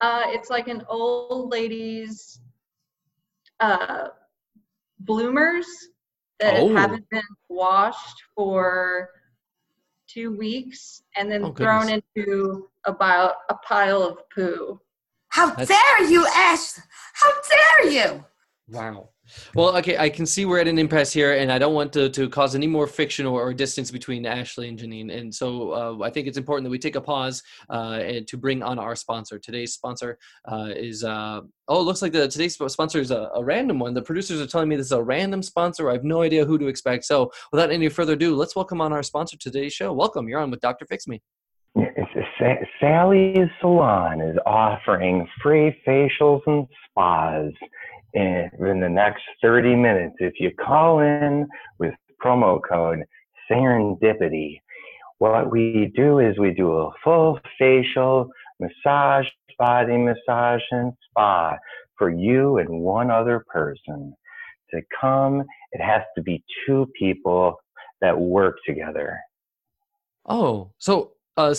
Uh, 0.00 0.23
it's 0.27 0.50
like 0.50 0.69
an 0.69 0.85
old 0.88 1.50
lady's 1.50 2.41
uh, 3.61 4.09
bloomers 5.00 5.67
that 6.41 6.55
oh. 6.59 6.75
haven't 6.75 7.09
been 7.11 7.23
washed 7.49 8.23
for 8.35 9.11
two 10.07 10.37
weeks 10.37 11.03
and 11.17 11.31
then 11.31 11.45
oh, 11.45 11.53
thrown 11.53 11.88
into 11.88 12.69
about 12.87 13.35
a 13.50 13.55
pile 13.57 14.03
of 14.03 14.19
poo. 14.31 14.81
How 15.29 15.55
That's... 15.55 15.69
dare 15.69 16.05
you, 16.09 16.27
Ash? 16.27 16.79
How 17.15 17.31
dare 17.49 17.93
you? 17.93 18.25
Wow. 18.69 19.11
Well, 19.55 19.77
okay, 19.79 19.97
I 19.99 20.09
can 20.09 20.27
see 20.27 20.45
we're 20.45 20.61
at 20.61 20.69
an 20.69 20.79
impasse 20.79 21.13
here, 21.13 21.35
and 21.35 21.51
I 21.53 21.59
don't 21.59 21.75
want 21.75 21.93
to, 21.95 22.09
to 22.11 22.29
cause 22.29 22.55
any 22.55 22.67
more 22.67 22.87
friction 22.87 23.27
or, 23.27 23.43
or 23.43 23.53
distance 23.55 23.91
between 23.91 24.27
Ashley 24.27 24.69
and 24.69 24.79
Janine. 24.79 25.17
And 25.17 25.35
so 25.35 25.73
uh, 25.73 26.05
I 26.05 26.11
think 26.11 26.27
it's 26.27 26.39
important 26.39 26.65
that 26.65 26.71
we 26.71 26.79
take 26.79 26.97
a 26.97 27.01
pause 27.01 27.43
uh, 27.71 28.01
and 28.03 28.27
to 28.29 28.37
bring 28.37 28.63
on 28.63 28.79
our 28.79 28.97
sponsor. 28.97 29.39
Today's 29.39 29.73
sponsor 29.73 30.19
uh, 30.47 30.71
is, 30.75 31.05
uh, 31.05 31.41
oh, 31.69 31.81
it 31.81 31.85
looks 31.85 32.03
like 32.03 32.13
the 32.13 32.29
today's 32.29 32.55
sponsor 32.55 33.01
is 33.01 33.11
a, 33.11 33.31
a, 33.35 33.45
random 33.45 33.79
one. 33.79 33.95
The 33.95 34.03
producers 34.03 34.41
are 34.41 34.47
telling 34.47 34.69
me 34.69 34.77
this 34.77 34.87
is 34.87 34.93
a 34.93 35.03
random 35.03 35.43
sponsor. 35.43 35.91
I 35.91 35.95
have 35.95 36.05
no 36.05 36.23
idea 36.23 36.45
who 36.45 36.59
to 36.59 36.67
expect. 36.67 37.05
So 37.05 37.33
without 37.53 37.71
any 37.71 37.89
further 37.89 38.15
ado, 38.15 38.35
let's 38.35 38.57
welcome 38.57 38.81
on 38.81 38.93
our 38.93 39.03
sponsor 39.03 39.37
today's 39.37 39.73
show. 39.73 39.93
Welcome. 39.93 40.29
You're 40.29 40.41
on 40.41 40.51
with 40.51 40.61
Dr. 40.61 40.87
Fix 40.87 41.07
Me. 41.07 41.21
Sally's 42.81 43.49
Salon 43.61 44.21
is 44.21 44.37
offering 44.47 45.27
free 45.43 45.77
facials 45.87 46.41
and 46.47 46.67
spas 46.89 47.53
in, 48.15 48.81
the 48.81 48.88
next 48.88 49.23
30 49.43 49.77
minutes. 49.77 50.17
If 50.19 50.35
you 50.38 50.50
call 50.55 51.00
in 51.00 51.47
with 51.79 51.95
promo 52.23 52.61
code 52.67 53.05
serendipity, 53.50 54.61
what 55.19 55.50
we 55.50 55.93
do 55.97 56.21
is 56.21 56.38
we 56.38 56.53
do 56.53 56.73
a 56.73 56.91
full 57.03 57.41
facial 57.59 58.31
massage, 58.61 59.27
body 59.59 59.97
massage, 59.97 60.62
and 60.71 60.93
spa 61.11 61.57
for 61.97 62.11
you 62.11 62.59
and 62.59 62.69
one 62.69 63.11
other 63.11 63.45
person. 63.49 64.15
To 64.73 64.83
come, 65.00 65.43
it 65.73 65.81
has 65.81 66.03
to 66.17 66.23
be 66.23 66.45
two 66.67 66.87
people 66.99 67.57
that 68.00 68.19
work 68.19 68.59
together. 68.67 69.19
Oh, 70.27 70.71
so 70.79 71.12
uh, 71.38 71.55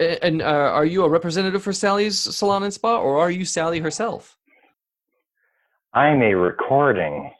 and 0.00 0.42
uh, 0.42 0.44
are 0.44 0.84
you 0.84 1.04
a 1.04 1.08
representative 1.08 1.62
for 1.62 1.72
Sally's 1.72 2.18
Salon 2.18 2.62
and 2.62 2.72
Spa, 2.72 2.98
or 2.98 3.18
are 3.18 3.30
you 3.30 3.44
Sally 3.44 3.80
herself? 3.80 4.36
I'm 5.94 6.22
a 6.22 6.34
recording. 6.34 7.30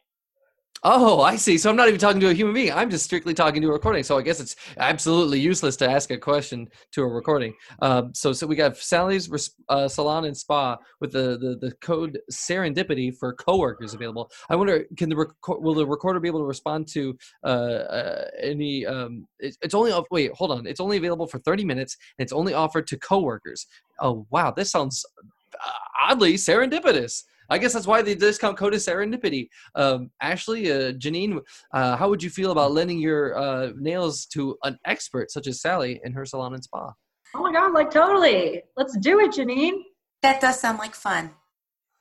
Oh, 0.85 1.23
I 1.23 1.37
see. 1.37 1.56
So 1.56 1.71
I'm 1.71 1.76
not 1.76 1.88
even 1.88 1.99
talking 1.99 2.21
to 2.21 2.28
a 2.28 2.35
human 2.35 2.52
being. 2.52 2.71
I'm 2.71 2.90
just 2.90 3.04
strictly 3.04 3.32
talking 3.32 3.62
to 3.62 3.68
a 3.68 3.73
recording. 3.73 4.02
So 4.02 4.18
I 4.18 4.23
guess 4.23 4.40
it's 4.40 4.56
absolutely 4.76 5.40
useless 5.40 5.75
to 5.76 5.88
ask 5.88 6.11
a 6.11 6.18
question 6.18 6.68
to 6.90 7.02
a 7.02 7.06
recording. 7.06 7.54
Um, 7.80 8.12
so, 8.12 8.35
so 8.35 8.47
we 8.47 8.56
got 8.56 8.76
Sally's 8.76 9.30
uh, 9.71 9.88
Salon 9.88 10.26
and 10.26 10.37
Spa 10.37 10.76
with 11.00 11.12
the, 11.12 11.38
the, 11.38 11.66
the 11.66 11.73
code 11.80 12.18
Serendipity 12.30 13.16
for 13.16 13.32
coworkers 13.32 13.94
available. 13.94 14.30
I 14.50 14.56
wonder, 14.56 14.85
can 14.99 15.09
the 15.09 15.16
rec- 15.16 15.49
will 15.49 15.75
the 15.75 15.87
recorder 15.87 16.21
be 16.21 16.28
able 16.28 16.40
to 16.40 16.47
respond 16.47 16.88
to 16.88 17.16
uh, 17.44 17.47
uh, 17.47 18.25
any? 18.42 18.85
Um, 18.85 19.26
it, 19.38 19.56
it's 19.62 19.73
only 19.73 19.92
wait, 20.11 20.32
hold 20.32 20.50
on. 20.50 20.66
It's 20.66 20.80
only 20.80 20.99
available 20.99 21.26
for 21.26 21.38
30 21.38 21.64
minutes. 21.64 21.97
And 22.18 22.25
it's 22.25 22.35
only 22.35 22.52
offered 22.52 22.87
to 22.88 22.99
coworkers. 22.99 23.66
Oh 24.00 24.26
wow, 24.30 24.50
this 24.50 24.71
sounds 24.71 25.06
uh, 25.54 26.11
oddly 26.11 26.35
serendipitous. 26.35 27.23
I 27.50 27.58
guess 27.58 27.72
that's 27.72 27.87
why 27.87 28.02
the 28.02 28.14
discount 28.14 28.56
code 28.56 28.75
is 28.75 28.87
serendipity. 28.87 29.49
Um, 29.75 30.11
Ashley, 30.20 30.70
uh, 30.70 30.92
Janine, 30.92 31.40
uh, 31.75 31.96
how 31.96 32.08
would 32.08 32.22
you 32.22 32.30
feel 32.30 32.52
about 32.52 32.72
lending 32.72 32.99
your 32.99 33.37
uh, 33.37 33.70
nails 33.76 34.26
to 34.26 34.56
an 34.62 34.78
expert 34.87 35.30
such 35.30 35.46
as 35.46 35.61
Sally 35.61 36.00
in 36.04 36.12
her 36.12 36.25
salon 36.25 36.54
and 36.54 36.64
spa? 36.64 36.92
Oh 37.34 37.42
my 37.42 37.52
God, 37.52 37.72
like 37.72 37.90
totally. 37.90 38.62
Let's 38.76 38.96
do 38.99 39.20
it, 39.20 39.32
Janine. 39.32 39.82
That 40.22 40.40
does 40.40 40.61
sound 40.61 40.78
like 40.78 40.94
fun. 40.94 41.30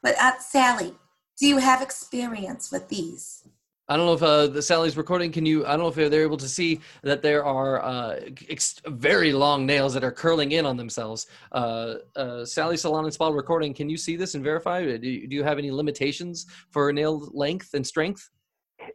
But 0.03 0.15
uh, 0.19 0.39
Sally, 0.39 0.93
do 1.39 1.47
you 1.47 1.57
have 1.57 1.81
experience 1.81 2.71
with 2.71 2.89
these? 2.89 3.47
I 3.91 3.97
don't 3.97 4.05
know 4.05 4.13
if 4.13 4.23
uh, 4.23 4.47
the 4.47 4.61
Sally's 4.61 4.95
recording. 4.95 5.33
Can 5.33 5.45
you? 5.45 5.65
I 5.65 5.71
don't 5.71 5.79
know 5.79 5.89
if 5.89 5.95
they're 5.95 6.23
able 6.23 6.37
to 6.37 6.47
see 6.47 6.79
that 7.03 7.21
there 7.21 7.43
are 7.43 7.83
uh, 7.83 8.21
ex- 8.49 8.81
very 8.87 9.33
long 9.33 9.65
nails 9.65 9.93
that 9.95 10.03
are 10.05 10.13
curling 10.13 10.53
in 10.53 10.65
on 10.65 10.77
themselves. 10.77 11.27
Uh, 11.51 11.95
uh, 12.15 12.45
Sally 12.45 12.77
Salon 12.77 13.03
and 13.03 13.13
Spa 13.13 13.27
recording. 13.27 13.73
Can 13.73 13.89
you 13.89 13.97
see 13.97 14.15
this 14.15 14.33
and 14.33 14.41
verify? 14.41 14.79
Do 14.85 15.09
you, 15.09 15.27
do 15.27 15.35
you 15.35 15.43
have 15.43 15.57
any 15.57 15.71
limitations 15.71 16.45
for 16.69 16.93
nail 16.93 17.29
length 17.33 17.73
and 17.73 17.85
strength? 17.85 18.29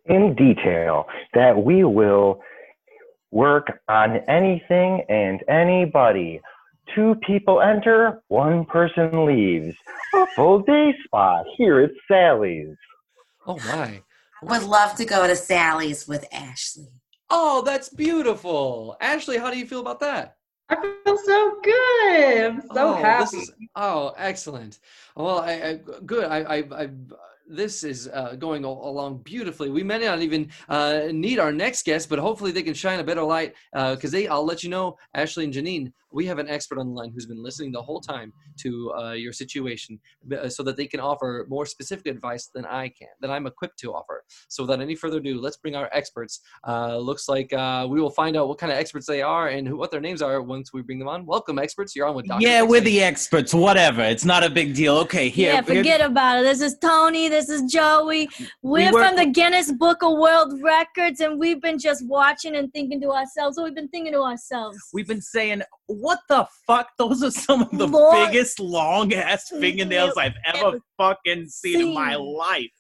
In 0.07 0.35
detail, 0.35 1.05
that 1.35 1.55
we 1.63 1.85
will 1.85 2.41
work 3.33 3.83
on 3.91 4.17
anything 4.29 5.05
and 5.11 5.45
anybody. 5.47 6.41
Two 6.95 7.17
people 7.17 7.61
enter, 7.61 8.23
one 8.29 8.65
person 8.65 9.27
leaves. 9.27 9.77
A 10.15 10.27
full 10.29 10.61
day 10.61 10.95
spa 11.05 11.43
here 11.59 11.81
at 11.81 11.91
Sally's. 12.09 12.75
Oh 13.47 13.59
my! 13.67 14.01
Would 14.43 14.63
love 14.63 14.95
to 14.97 15.05
go 15.05 15.27
to 15.27 15.37
Sally's 15.37 16.07
with 16.07 16.27
Ashley. 16.33 16.89
Oh, 17.31 17.63
that's 17.63 17.89
beautiful. 17.89 18.97
Ashley, 19.01 19.39
how 19.39 19.51
do 19.51 19.59
you 19.59 19.67
feel 19.67 19.81
about 19.81 20.01
that? 20.01 20.37
I 20.69 20.77
feel 21.05 21.19
so 21.19 21.61
good. 21.63 22.45
I'm 22.45 22.61
so 22.63 22.89
oh, 22.91 22.95
happy. 22.95 23.37
Is, 23.39 23.53
oh, 23.77 24.15
excellent. 24.17 24.79
Well, 25.15 25.41
I, 25.41 25.53
I 25.53 25.81
good. 26.05 26.25
I, 26.25 26.39
I, 26.39 26.57
I 26.83 26.89
this 27.49 27.85
is 27.85 28.09
uh, 28.13 28.35
going 28.37 28.65
along 28.65 29.19
beautifully. 29.19 29.71
We 29.71 29.83
may 29.83 29.99
not 29.99 30.21
even 30.21 30.51
uh, 30.69 31.09
need 31.13 31.39
our 31.39 31.53
next 31.53 31.85
guest, 31.85 32.09
but 32.09 32.19
hopefully 32.19 32.53
they 32.53 32.63
can 32.63 32.75
shine 32.75 33.01
a 33.01 33.05
better 33.05 33.23
light 33.23 33.55
because 33.73 34.13
uh, 34.13 34.19
they. 34.19 34.29
I'll 34.29 34.45
let 34.45 34.63
you 34.63 34.71
know, 34.71 34.97
Ashley 35.15 35.45
and 35.45 35.53
Janine. 35.53 35.93
We 36.13 36.25
have 36.27 36.39
an 36.39 36.49
expert 36.49 36.79
on 36.79 36.87
the 36.87 36.95
line 36.95 37.13
who's 37.13 37.27
been 37.27 37.43
listening 37.43 37.73
the 37.73 37.83
whole 37.83 38.01
time 38.01 38.33
to 38.61 38.93
uh, 38.95 39.13
your 39.13 39.33
situation, 39.33 40.01
uh, 40.33 40.49
so 40.49 40.63
that 40.63 40.77
they 40.77 40.87
can 40.87 40.99
offer 40.99 41.45
more 41.49 41.67
specific 41.67 42.07
advice 42.07 42.49
than 42.55 42.65
I 42.65 42.89
can, 42.89 43.09
that 43.21 43.31
I'm 43.31 43.47
equipped 43.47 43.79
to 43.81 43.93
offer. 43.93 44.25
So 44.49 44.63
without 44.63 44.81
any 44.81 44.95
further 44.95 45.19
ado, 45.19 45.39
let's 45.39 45.59
bring 45.59 45.77
our 45.77 45.91
experts. 45.93 46.41
Uh, 46.67 46.97
looks 46.97 47.29
like 47.29 47.51
we 47.51 48.01
will 48.01 48.11
find 48.11 48.37
out 48.37 48.49
what 48.49 48.57
kind 48.57 48.73
of 48.73 48.79
experts 48.79 49.07
they 49.07 49.21
are 49.21 49.49
and 49.49 49.69
who, 49.69 49.77
what 49.77 49.91
their 49.91 50.01
names 50.01 50.23
are 50.23 50.41
once 50.41 50.73
we 50.73 50.81
bring 50.81 50.99
them 50.99 51.09
on. 51.09 51.27
Welcome, 51.27 51.59
experts. 51.59 51.95
You're 51.95 52.07
on 52.07 52.15
with 52.15 52.27
Dr. 52.27 52.47
Yeah, 52.47 52.63
we're 52.63 52.81
the 52.81 53.03
experts. 53.03 53.53
Whatever. 53.53 54.03
It's 54.03 54.25
not 54.25 54.43
a 54.43 54.49
big 54.49 54.75
deal. 54.75 54.97
Okay, 54.99 55.29
here. 55.29 55.53
Yeah, 55.53 55.61
forget 55.61 56.01
here. 56.01 56.07
about 56.07 56.39
it. 56.39 56.45
This 56.45 56.63
is 56.63 56.79
Tony. 56.79 57.29
This 57.29 57.36
is 57.37 57.71
Joey. 57.71 58.31
We're 58.63 58.93
we 58.93 58.99
from 58.99 59.15
the 59.15 59.27
Guinness 59.27 59.71
Book 59.71 60.03
of 60.03 60.19
World 60.19 60.59
Records, 60.63 61.21
and 61.21 61.39
we've 61.39 61.61
been 61.61 61.79
just 61.79 62.07
watching 62.07 62.57
and 62.57 62.73
thinking 62.73 62.99
to 63.03 63.11
ourselves. 63.11 63.59
we've 63.63 63.75
been 63.75 63.89
thinking 63.89 64.15
to 64.15 64.21
ourselves. 64.21 64.79
We've 64.95 65.07
been 65.07 65.21
saying, 65.21 65.63
"What 65.87 66.21
the 66.31 66.49
fuck? 66.67 66.89
Those 66.99 67.23
are 67.23 67.31
some 67.31 67.61
of 67.63 67.71
the 67.71 67.87
Lord, 67.87 68.29
biggest 68.29 68.59
long 68.59 69.13
ass 69.13 69.51
fingernails 69.51 70.15
I've 70.17 70.35
ever, 70.47 70.69
ever 70.69 70.79
fucking 70.97 71.49
seen, 71.49 71.75
seen 71.75 71.89
in 71.89 71.95
my 71.95 72.17
life." 72.17 72.71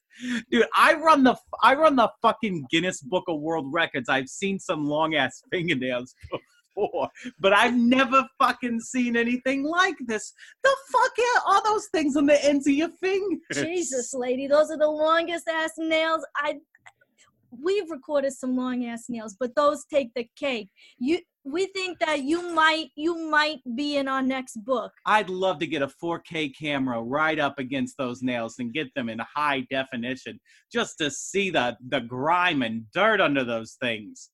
Dude, 0.50 0.64
I 0.74 0.94
run 0.94 1.22
the 1.22 1.36
I 1.62 1.74
run 1.74 1.96
the 1.96 2.10
fucking 2.22 2.66
Guinness 2.70 3.02
Book 3.02 3.24
of 3.28 3.40
World 3.40 3.66
Records. 3.70 4.08
I've 4.08 4.28
seen 4.28 4.58
some 4.58 4.86
long 4.86 5.14
ass 5.14 5.42
fingernails 5.52 6.14
before, 6.76 7.08
but 7.40 7.52
I've 7.52 7.76
never 7.76 8.26
fucking 8.38 8.80
seen 8.80 9.16
anything 9.16 9.64
like 9.64 9.96
this. 10.06 10.32
The 10.62 10.76
fuck 10.92 11.12
are 11.46 11.62
those 11.64 11.88
things 11.92 12.16
on 12.16 12.26
the 12.26 12.44
ends 12.44 12.66
of 12.66 12.74
your 12.74 12.90
fingers? 13.00 13.40
Jesus, 13.52 14.14
lady, 14.14 14.46
those 14.46 14.70
are 14.70 14.78
the 14.78 14.88
longest 14.88 15.48
ass 15.48 15.72
nails 15.78 16.24
I. 16.36 16.56
We've 17.50 17.90
recorded 17.90 18.32
some 18.32 18.56
long 18.56 18.84
ass 18.84 19.04
nails, 19.08 19.36
but 19.38 19.54
those 19.54 19.84
take 19.86 20.10
the 20.14 20.28
cake. 20.36 20.68
You 20.98 21.20
we 21.44 21.66
think 21.66 22.00
that 22.00 22.24
you 22.24 22.52
might 22.52 22.88
you 22.96 23.30
might 23.30 23.60
be 23.76 23.96
in 23.96 24.08
our 24.08 24.20
next 24.20 24.56
book. 24.64 24.92
I'd 25.06 25.30
love 25.30 25.60
to 25.60 25.66
get 25.66 25.80
a 25.80 25.88
4K 26.02 26.52
camera 26.58 27.00
right 27.00 27.38
up 27.38 27.58
against 27.58 27.96
those 27.96 28.20
nails 28.20 28.56
and 28.58 28.74
get 28.74 28.88
them 28.94 29.08
in 29.08 29.20
high 29.34 29.64
definition 29.70 30.40
just 30.72 30.98
to 30.98 31.10
see 31.10 31.50
the 31.50 31.76
the 31.88 32.00
grime 32.00 32.62
and 32.62 32.84
dirt 32.92 33.20
under 33.20 33.44
those 33.44 33.76
things. 33.80 34.30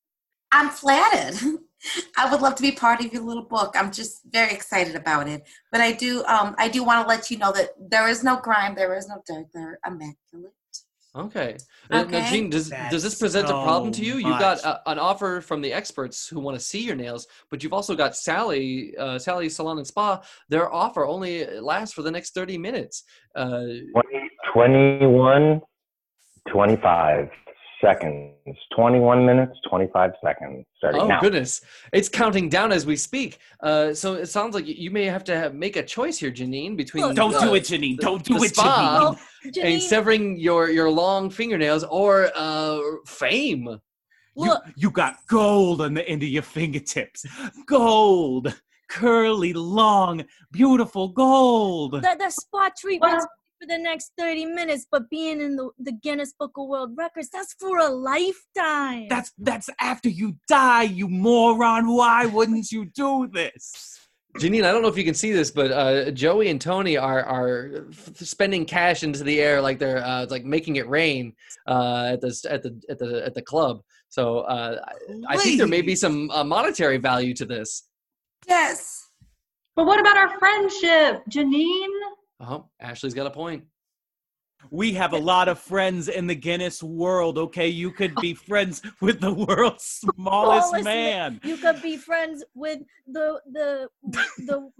I'm 0.52 0.70
flattered. 0.70 1.38
I 2.16 2.30
would 2.30 2.40
love 2.40 2.54
to 2.56 2.62
be 2.62 2.72
part 2.72 3.04
of 3.04 3.12
your 3.12 3.22
little 3.22 3.44
book. 3.44 3.74
I'm 3.76 3.90
just 3.92 4.22
very 4.30 4.52
excited 4.52 4.94
about 4.94 5.28
it. 5.28 5.46
But 5.70 5.80
I 5.80 5.92
do, 5.92 6.24
um, 6.24 6.54
I 6.58 6.68
do 6.68 6.84
want 6.84 7.04
to 7.04 7.08
let 7.08 7.30
you 7.30 7.38
know 7.38 7.52
that 7.52 7.70
there 7.78 8.08
is 8.08 8.22
no 8.22 8.36
grime, 8.40 8.74
there 8.74 8.94
is 8.94 9.08
no 9.08 9.22
dirt. 9.26 9.46
They're 9.52 9.78
immaculate. 9.86 10.52
Okay. 11.14 11.56
Uh, 11.90 11.96
Now, 11.96 12.02
Okay. 12.04 12.30
Gene, 12.30 12.48
does 12.48 12.70
does 12.70 13.02
this 13.02 13.02
That's 13.02 13.18
present 13.18 13.46
a 13.48 13.52
problem 13.52 13.92
to 13.92 14.04
you? 14.04 14.14
You've 14.14 14.38
got 14.38 14.64
a, 14.64 14.80
an 14.90 14.98
offer 14.98 15.42
from 15.42 15.60
the 15.60 15.72
experts 15.72 16.26
who 16.26 16.40
want 16.40 16.58
to 16.58 16.64
see 16.64 16.80
your 16.80 16.96
nails, 16.96 17.26
but 17.50 17.62
you've 17.62 17.74
also 17.74 17.94
got 17.94 18.16
Sally, 18.16 18.96
uh, 18.96 19.18
Sally 19.18 19.50
Salon 19.50 19.76
and 19.76 19.86
Spa. 19.86 20.22
Their 20.48 20.72
offer 20.72 21.04
only 21.04 21.46
lasts 21.60 21.94
for 21.94 22.00
the 22.02 22.10
next 22.10 22.32
thirty 22.32 22.56
minutes. 22.56 23.04
Uh, 23.34 23.64
20, 23.92 24.30
21, 24.54 25.60
25 26.48 27.30
seconds. 27.82 28.32
21 28.74 29.26
minutes, 29.26 29.52
25 29.68 30.12
seconds. 30.24 30.64
Starting 30.78 31.02
oh 31.02 31.06
now. 31.06 31.20
goodness, 31.20 31.60
it's 31.92 32.08
counting 32.08 32.48
down 32.48 32.72
as 32.72 32.86
we 32.86 32.96
speak. 32.96 33.38
Uh, 33.62 33.92
so 33.92 34.14
it 34.14 34.26
sounds 34.26 34.54
like 34.54 34.66
you 34.66 34.90
may 34.90 35.04
have 35.04 35.24
to 35.24 35.36
have, 35.36 35.54
make 35.54 35.76
a 35.76 35.82
choice 35.82 36.18
here, 36.18 36.30
Janine, 36.30 36.76
between 36.76 37.04
Look, 37.04 37.16
Don't 37.16 37.34
uh, 37.34 37.40
do 37.40 37.54
it, 37.54 37.64
Janine. 37.64 37.96
the- 37.96 38.02
Don't 38.02 38.24
do 38.24 38.38
the 38.38 38.44
it, 38.44 38.54
spa 38.54 38.62
Janine. 38.64 39.00
Well, 39.00 39.20
and 39.44 39.54
Janine, 39.54 39.80
severing 39.80 40.38
your 40.38 40.70
your 40.70 40.90
long 40.90 41.28
fingernails 41.30 41.84
or 41.84 42.30
uh, 42.34 42.80
fame. 43.06 43.68
You, 44.34 44.46
look, 44.46 44.62
you 44.76 44.90
got 44.90 45.16
gold 45.26 45.82
on 45.82 45.94
the 45.94 46.08
end 46.08 46.22
of 46.22 46.28
your 46.28 46.42
fingertips. 46.42 47.26
Gold. 47.66 48.54
Curly, 48.88 49.54
long, 49.54 50.22
beautiful 50.50 51.08
gold. 51.08 51.92
the, 51.92 52.16
the 52.18 52.30
spot 52.30 52.72
treatment's 52.76 53.24
Well- 53.24 53.30
for 53.62 53.66
the 53.66 53.78
next 53.78 54.12
30 54.18 54.46
minutes, 54.46 54.86
but 54.90 55.08
being 55.08 55.40
in 55.40 55.56
the, 55.56 55.70
the 55.78 55.92
Guinness 55.92 56.32
Book 56.38 56.52
of 56.56 56.66
World 56.66 56.92
Records, 56.96 57.28
that's 57.30 57.54
for 57.54 57.78
a 57.78 57.88
lifetime. 57.88 59.06
That's 59.08 59.32
that's 59.38 59.70
after 59.80 60.08
you 60.08 60.36
die, 60.48 60.82
you 60.82 61.08
moron. 61.08 61.94
Why 61.94 62.26
wouldn't 62.26 62.72
you 62.72 62.86
do 62.86 63.28
this? 63.32 63.98
Janine, 64.38 64.64
I 64.64 64.72
don't 64.72 64.82
know 64.82 64.88
if 64.88 64.96
you 64.96 65.04
can 65.04 65.14
see 65.14 65.30
this, 65.30 65.50
but 65.50 65.70
uh, 65.70 66.10
Joey 66.10 66.48
and 66.48 66.60
Tony 66.60 66.96
are 66.96 67.22
are 67.22 67.86
f- 67.90 68.16
spending 68.16 68.64
cash 68.64 69.02
into 69.02 69.22
the 69.22 69.40
air 69.40 69.60
like 69.60 69.78
they're 69.78 70.04
uh, 70.04 70.26
like 70.28 70.44
making 70.44 70.76
it 70.76 70.88
rain 70.88 71.34
uh, 71.68 72.10
at 72.12 72.20
the 72.20 72.48
at 72.50 72.62
the 72.62 72.80
at 72.88 72.98
the 72.98 73.24
at 73.26 73.34
the 73.34 73.42
club. 73.42 73.82
So 74.08 74.40
uh, 74.40 74.84
I 75.28 75.34
I 75.34 75.36
think 75.36 75.58
there 75.58 75.68
may 75.68 75.82
be 75.82 75.94
some 75.94 76.30
uh, 76.30 76.42
monetary 76.42 76.96
value 76.96 77.34
to 77.34 77.44
this. 77.44 77.84
Yes. 78.48 79.06
But 79.76 79.86
what 79.86 80.00
about 80.00 80.16
our 80.16 80.38
friendship, 80.38 81.22
Janine? 81.30 82.12
Oh, 82.42 82.66
Ashley's 82.80 83.14
got 83.14 83.26
a 83.26 83.30
point. 83.30 83.64
We 84.70 84.92
have 84.94 85.12
a 85.12 85.18
lot 85.18 85.48
of 85.48 85.58
friends 85.58 86.08
in 86.08 86.26
the 86.26 86.34
Guinness 86.34 86.82
world, 86.82 87.36
okay? 87.36 87.68
You 87.68 87.90
could 87.90 88.14
be 88.16 88.34
friends 88.48 88.80
with 89.00 89.20
the 89.20 89.32
world's 89.32 89.84
smallest 89.84 90.68
Smallest 90.68 90.84
man. 90.84 91.40
you 91.44 91.56
could 91.56 91.82
be 91.82 91.96
friends 91.96 92.44
with 92.54 92.80
the 93.06 93.40
the 93.50 93.88
the 94.46 94.70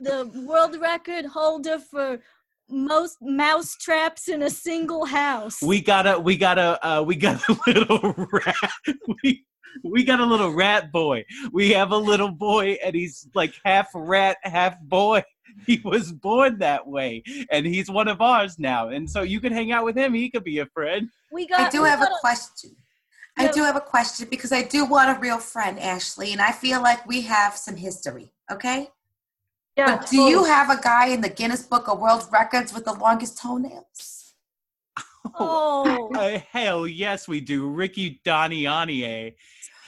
the 0.00 0.44
world 0.46 0.76
record 0.80 1.26
holder 1.26 1.78
for 1.78 2.20
most 2.70 3.18
mouse 3.20 3.74
traps 3.76 4.28
in 4.28 4.42
a 4.42 4.50
single 4.50 5.04
house. 5.04 5.60
We 5.62 5.80
got 5.82 6.06
a 6.06 6.18
we 6.18 6.36
got 6.36 6.58
a 6.58 6.86
uh, 6.86 7.02
we 7.02 7.16
got 7.16 7.46
a 7.48 7.56
little 7.66 8.14
rat. 8.32 8.72
We 9.22 9.44
we 9.82 10.04
got 10.04 10.20
a 10.20 10.24
little 10.24 10.50
rat 10.50 10.92
boy. 10.92 11.24
We 11.52 11.70
have 11.70 11.90
a 11.90 11.96
little 11.96 12.30
boy 12.30 12.78
and 12.84 12.94
he's 12.94 13.28
like 13.34 13.54
half 13.64 13.88
rat, 13.94 14.38
half 14.42 14.80
boy. 14.80 15.22
He 15.66 15.80
was 15.84 16.10
born 16.10 16.58
that 16.58 16.84
way, 16.84 17.22
and 17.48 17.64
he's 17.64 17.88
one 17.88 18.08
of 18.08 18.20
ours 18.20 18.58
now. 18.58 18.88
And 18.88 19.08
so 19.08 19.22
you 19.22 19.40
can 19.40 19.52
hang 19.52 19.70
out 19.70 19.84
with 19.84 19.96
him. 19.96 20.12
He 20.12 20.28
could 20.28 20.42
be 20.42 20.58
a 20.58 20.66
friend. 20.66 21.08
we 21.30 21.46
got. 21.46 21.60
I 21.60 21.70
do 21.70 21.84
have 21.84 22.00
a 22.00 22.06
got 22.06 22.20
question. 22.20 22.74
I 23.38 23.48
do 23.48 23.62
have 23.62 23.76
a 23.76 23.80
question 23.80 24.26
because 24.30 24.52
I 24.52 24.62
do 24.62 24.84
want 24.84 25.16
a 25.16 25.20
real 25.20 25.38
friend, 25.38 25.78
Ashley, 25.78 26.32
and 26.32 26.40
I 26.40 26.50
feel 26.50 26.82
like 26.82 27.06
we 27.06 27.20
have 27.22 27.56
some 27.56 27.76
history. 27.76 28.32
Okay. 28.50 28.88
Yeah. 29.76 29.96
But 29.96 30.08
do 30.08 30.22
you 30.22 30.44
have 30.44 30.70
a 30.70 30.80
guy 30.80 31.08
in 31.08 31.20
the 31.20 31.28
Guinness 31.28 31.62
Book 31.62 31.88
of 31.88 31.98
World 31.98 32.26
Records 32.32 32.72
with 32.72 32.84
the 32.84 32.92
longest 32.92 33.38
toenails? 33.38 34.23
Oh, 35.34 36.10
Uh, 36.14 36.38
hell 36.52 36.86
yes, 36.86 37.26
we 37.26 37.40
do. 37.40 37.68
Ricky 37.68 38.20
Daniani. 38.24 39.34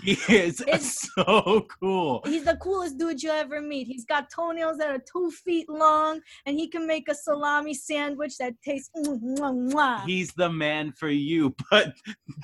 He 0.03 0.13
is 0.29 0.61
It's- 0.61 1.09
so 1.17 1.67
cool. 1.81 2.21
he's 2.27 2.45
the 2.45 2.57
coolest 2.57 2.99
dude 2.99 3.23
you 3.23 3.31
ever 3.31 3.61
meet. 3.63 3.87
He's 3.87 4.05
got 4.05 4.29
toenails 4.31 4.77
that 4.79 4.91
are 4.91 4.99
two 5.11 5.31
feet 5.31 5.69
long, 5.69 6.21
and 6.45 6.59
he 6.59 6.69
can 6.69 6.87
make 6.87 7.09
a 7.09 7.15
salami 7.15 7.73
sandwich 7.75 8.37
that 8.39 8.55
tastes. 8.63 8.91
Mwah, 8.97 9.19
mwah, 9.39 9.73
mwah. 9.73 10.05
He's 10.05 10.33
the 10.33 10.51
man 10.51 10.93
for 10.93 11.09
you, 11.09 11.55
but 11.71 11.95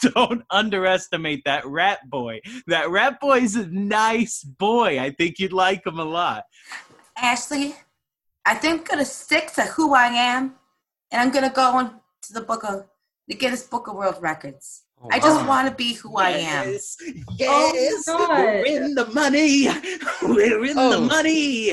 don't 0.01 0.43
underestimate 0.51 1.43
that 1.45 1.67
rat 1.67 2.09
boy. 2.09 2.41
That 2.69 2.89
rat 2.91 3.21
boy's 3.21 3.57
a 3.57 3.67
nice 3.67 4.43
boy. 4.45 4.99
I 5.01 5.11
think 5.11 5.39
you'd 5.39 5.53
like 5.53 5.87
him 5.87 5.99
a 5.99 6.05
lot. 6.05 6.45
Ashley, 7.17 7.75
I 8.47 8.55
think 8.55 8.81
I'm 8.81 8.85
gonna 8.85 9.05
stick 9.05 9.53
to 9.55 9.63
who 9.63 9.95
I 9.95 10.07
am, 10.07 10.55
and 11.11 11.21
I'm 11.21 11.31
gonna 11.31 11.51
go 11.53 11.63
on 11.77 12.01
to 12.23 12.33
the 12.33 12.41
book 12.41 12.65
of 12.65 12.87
the 13.29 13.35
Guinness 13.35 13.63
Book 13.65 13.89
of 13.89 13.95
World 13.97 14.17
Records. 14.21 14.83
Oh, 15.03 15.09
I 15.11 15.19
just 15.19 15.41
wow. 15.43 15.49
want 15.49 15.69
to 15.69 15.75
be 15.75 15.95
who 15.95 16.17
I 16.17 16.31
am. 16.31 16.69
Yes, 16.71 16.97
Oh, 17.41 17.73
yes, 17.75 18.05
we're 18.07 18.65
in 18.65 18.95
the 18.95 19.07
money. 19.07 19.67
We're 20.23 20.65
in 20.65 20.77
the 20.77 20.97
Oh. 20.97 21.01
money. 21.01 21.73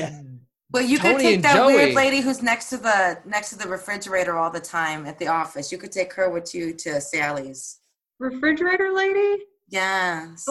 But 0.72 0.86
you 0.88 0.98
could 1.00 1.18
take 1.18 1.42
that 1.42 1.56
Joey. 1.56 1.74
weird 1.74 1.94
lady 1.94 2.20
who's 2.20 2.42
next 2.42 2.70
to 2.70 2.76
the 2.76 3.18
next 3.24 3.50
to 3.50 3.58
the 3.58 3.66
refrigerator 3.68 4.36
all 4.36 4.50
the 4.50 4.60
time 4.60 5.04
at 5.06 5.18
the 5.18 5.26
office. 5.28 5.72
You 5.72 5.78
could 5.78 5.90
take 5.92 6.12
her 6.14 6.30
with 6.30 6.54
you 6.54 6.72
to 6.74 7.00
Sally's. 7.00 7.78
refrigerator 8.20 8.92
lady? 8.92 9.42
Yes. 9.68 10.44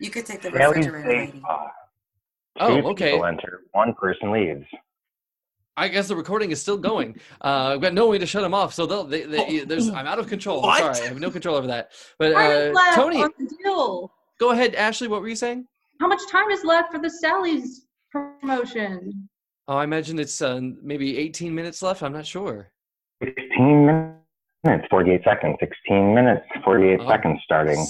You 0.00 0.10
could 0.10 0.24
take 0.24 0.40
the 0.42 0.50
Sally's 0.50 0.86
refrigerator 0.86 1.08
lady. 1.26 1.38
Spa. 1.40 1.70
Oh, 2.60 2.80
Two 2.80 2.86
okay. 2.88 3.12
people 3.12 3.26
enter, 3.26 3.60
one 3.72 3.92
person 3.94 4.32
leaves. 4.32 4.64
I 5.76 5.88
guess 5.88 6.08
the 6.08 6.16
recording 6.16 6.50
is 6.50 6.60
still 6.60 6.76
going. 6.78 7.16
Uh, 7.42 7.72
I've 7.74 7.80
got 7.80 7.94
no 7.94 8.06
way 8.08 8.18
to 8.18 8.26
shut 8.26 8.42
them 8.42 8.52
off, 8.52 8.74
so 8.74 8.84
they'll. 8.84 9.04
They, 9.04 9.22
they, 9.22 9.60
there's, 9.60 9.88
I'm 9.88 10.06
out 10.06 10.18
of 10.18 10.26
control. 10.26 10.60
I'm 10.66 10.82
What? 10.82 10.96
sorry, 10.96 11.06
I 11.06 11.08
have 11.08 11.18
no 11.20 11.30
control 11.30 11.56
over 11.56 11.66
that. 11.68 11.90
But 12.18 12.32
uh, 12.34 12.72
Tony, 12.94 13.22
on 13.22 13.30
the 13.38 13.46
deal. 13.62 14.12
go 14.38 14.50
ahead. 14.50 14.74
Ashley, 14.74 15.08
what 15.08 15.22
were 15.22 15.28
you 15.28 15.36
saying? 15.36 15.66
How 16.00 16.06
much 16.06 16.20
time 16.30 16.50
is 16.50 16.64
left 16.64 16.92
for 16.92 16.98
the 17.00 17.08
Sally's 17.08 17.86
promotion? 18.12 19.28
Oh, 19.68 19.76
I 19.76 19.84
imagine 19.84 20.18
it's 20.18 20.42
uh, 20.42 20.60
maybe 20.82 21.16
18 21.18 21.54
minutes 21.54 21.80
left. 21.82 22.02
I'm 22.02 22.12
not 22.12 22.26
sure. 22.26 22.68
16 23.24 23.86
minutes, 24.64 24.86
48 24.90 25.20
seconds. 25.24 25.56
16 25.60 26.14
minutes, 26.14 26.44
48 26.64 27.00
Oh. 27.02 27.08
seconds 27.08 27.40
starting. 27.44 27.86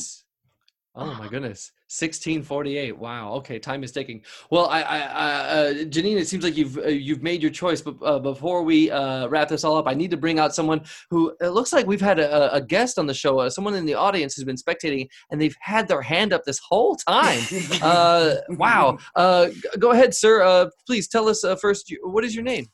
S- 1.01 1.07
Oh 1.07 1.15
my 1.15 1.29
goodness, 1.29 1.73
1648. 1.89 2.99
Wow. 2.99 3.33
Okay, 3.35 3.59
time 3.59 3.83
is 3.83 3.93
ticking. 3.93 4.23
Well, 4.51 4.67
I, 4.67 4.83
I, 4.83 4.99
I 4.99 5.31
uh, 5.31 5.73
Janine, 5.85 6.19
it 6.19 6.29
seems 6.29 6.45
like 6.45 6.57
you've 6.57 6.77
uh, 6.79 6.89
you've 6.89 7.23
made 7.23 7.41
your 7.43 7.51
choice. 7.51 7.81
But 7.81 7.97
uh, 8.03 8.19
before 8.19 8.63
we 8.63 8.91
uh, 8.91 9.27
wrap 9.29 9.49
this 9.49 9.65
all 9.65 9.77
up, 9.77 9.87
I 9.89 9.95
need 9.95 10.11
to 10.11 10.17
bring 10.17 10.39
out 10.39 10.55
someone 10.55 10.83
who 11.11 11.35
it 11.41 11.49
looks 11.49 11.73
like 11.73 11.87
we've 11.87 12.01
had 12.01 12.19
a, 12.19 12.53
a 12.55 12.61
guest 12.61 12.99
on 12.99 13.07
the 13.07 13.15
show, 13.15 13.39
uh, 13.39 13.51
someone 13.51 13.75
in 13.75 13.87
the 13.87 13.95
audience 13.95 14.35
who's 14.35 14.45
been 14.45 14.57
spectating, 14.57 15.09
and 15.31 15.41
they've 15.41 15.57
had 15.61 15.89
their 15.89 16.03
hand 16.03 16.33
up 16.33 16.45
this 16.45 16.59
whole 16.59 16.97
time. 16.97 17.41
Uh, 17.83 18.37
wow. 18.51 18.99
Uh, 19.17 19.49
go 19.79 19.93
ahead, 19.93 20.15
sir. 20.15 20.43
Uh, 20.43 20.69
please 20.87 21.09
tell 21.09 21.29
us 21.29 21.45
uh, 21.45 21.57
first. 21.57 21.93
What 22.03 22.25
is 22.25 22.35
your 22.35 22.45
name? 22.45 22.67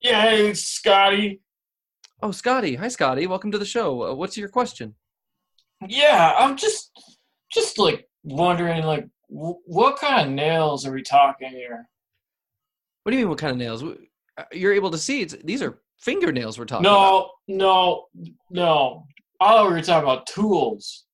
Yeah, 0.00 0.22
hey, 0.22 0.48
it's 0.48 0.64
Scotty. 0.64 1.40
Oh, 2.22 2.30
Scotty. 2.30 2.76
Hi, 2.76 2.88
Scotty. 2.88 3.26
Welcome 3.26 3.50
to 3.52 3.58
the 3.58 3.64
show. 3.64 4.02
Uh, 4.02 4.14
what's 4.14 4.36
your 4.36 4.48
question? 4.48 4.94
Yeah, 5.88 6.34
I'm 6.38 6.56
just 6.56 7.17
just 7.50 7.78
like 7.78 8.08
wondering, 8.24 8.84
like, 8.84 9.06
w- 9.30 9.58
what 9.66 9.98
kind 9.98 10.28
of 10.28 10.34
nails 10.34 10.86
are 10.86 10.92
we 10.92 11.02
talking 11.02 11.50
here? 11.50 11.88
What 13.02 13.12
do 13.12 13.16
you 13.16 13.24
mean? 13.24 13.30
What 13.30 13.38
kind 13.38 13.52
of 13.52 13.58
nails? 13.58 13.82
Uh, 13.82 14.44
You're 14.52 14.72
able 14.74 14.90
to 14.90 14.98
see. 14.98 15.22
It's, 15.22 15.34
these 15.44 15.62
are 15.62 15.80
fingernails 15.98 16.58
we're 16.58 16.66
talking 16.66 16.86
about. 16.86 17.30
No, 17.48 18.06
no, 18.16 18.36
no. 18.50 19.06
We 19.40 19.46
were 19.72 19.82
talking 19.82 20.08
about 20.08 20.26
tools. 20.26 21.04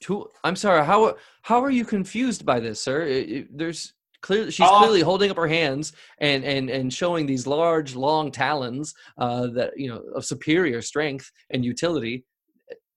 Tool. 0.00 0.30
I'm 0.44 0.56
sorry. 0.56 0.84
How 0.84 1.16
how 1.42 1.62
are 1.62 1.70
you 1.70 1.84
confused 1.84 2.44
by 2.44 2.60
this, 2.60 2.80
sir? 2.82 3.02
It- 3.02 3.30
it- 3.30 3.58
there's 3.58 3.94
clearly 4.20 4.50
she's 4.50 4.68
Uh, 4.68 4.78
clearly 4.78 5.00
holding 5.00 5.30
up 5.30 5.36
her 5.38 5.46
hands 5.48 5.94
and 6.18 6.44
and 6.44 6.68
and 6.68 6.92
showing 6.92 7.24
these 7.26 7.46
large, 7.46 7.96
long 7.96 8.30
talons 8.30 8.94
uh, 9.18 9.46
that 9.48 9.72
you 9.78 9.88
know 9.88 10.02
of 10.14 10.24
superior 10.24 10.82
strength 10.82 11.30
and 11.50 11.64
utility. 11.64 12.24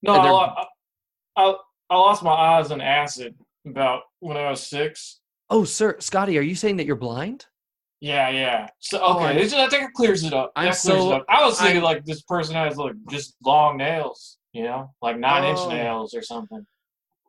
No, 0.02 0.14
And 0.14 0.28
I, 0.28 0.66
I, 1.36 1.54
I 1.90 1.96
lost 1.96 2.22
my 2.22 2.30
eyes 2.30 2.70
in 2.70 2.80
acid 2.80 3.34
about 3.66 4.02
when 4.20 4.36
I 4.36 4.50
was 4.50 4.66
six. 4.66 5.18
Oh, 5.50 5.64
sir, 5.64 5.96
Scotty, 5.98 6.38
are 6.38 6.42
you 6.42 6.54
saying 6.54 6.76
that 6.76 6.86
you're 6.86 6.94
blind? 6.96 7.46
Yeah, 8.00 8.28
yeah. 8.30 8.68
So 8.78 9.00
Oh, 9.02 9.16
okay, 9.16 9.24
I'm- 9.26 9.36
this- 9.36 9.52
I 9.52 9.68
think 9.68 9.82
it 9.88 9.92
clears 9.94 10.22
it 10.24 10.32
up. 10.32 10.52
I'm 10.56 10.66
That 10.66 10.76
so- 10.76 11.12
up. 11.12 11.24
I 11.28 11.44
was 11.44 11.58
thinking 11.58 11.78
I'm- 11.78 11.84
like 11.84 12.04
this 12.04 12.22
person 12.22 12.54
has 12.54 12.76
like 12.78 12.94
just 13.10 13.34
long 13.44 13.76
nails, 13.76 14.38
you 14.52 14.62
know, 14.62 14.94
like 15.02 15.18
nine 15.18 15.44
inch 15.44 15.58
Oh. 15.58 15.68
nails 15.68 16.14
or 16.14 16.22
something. 16.22 16.64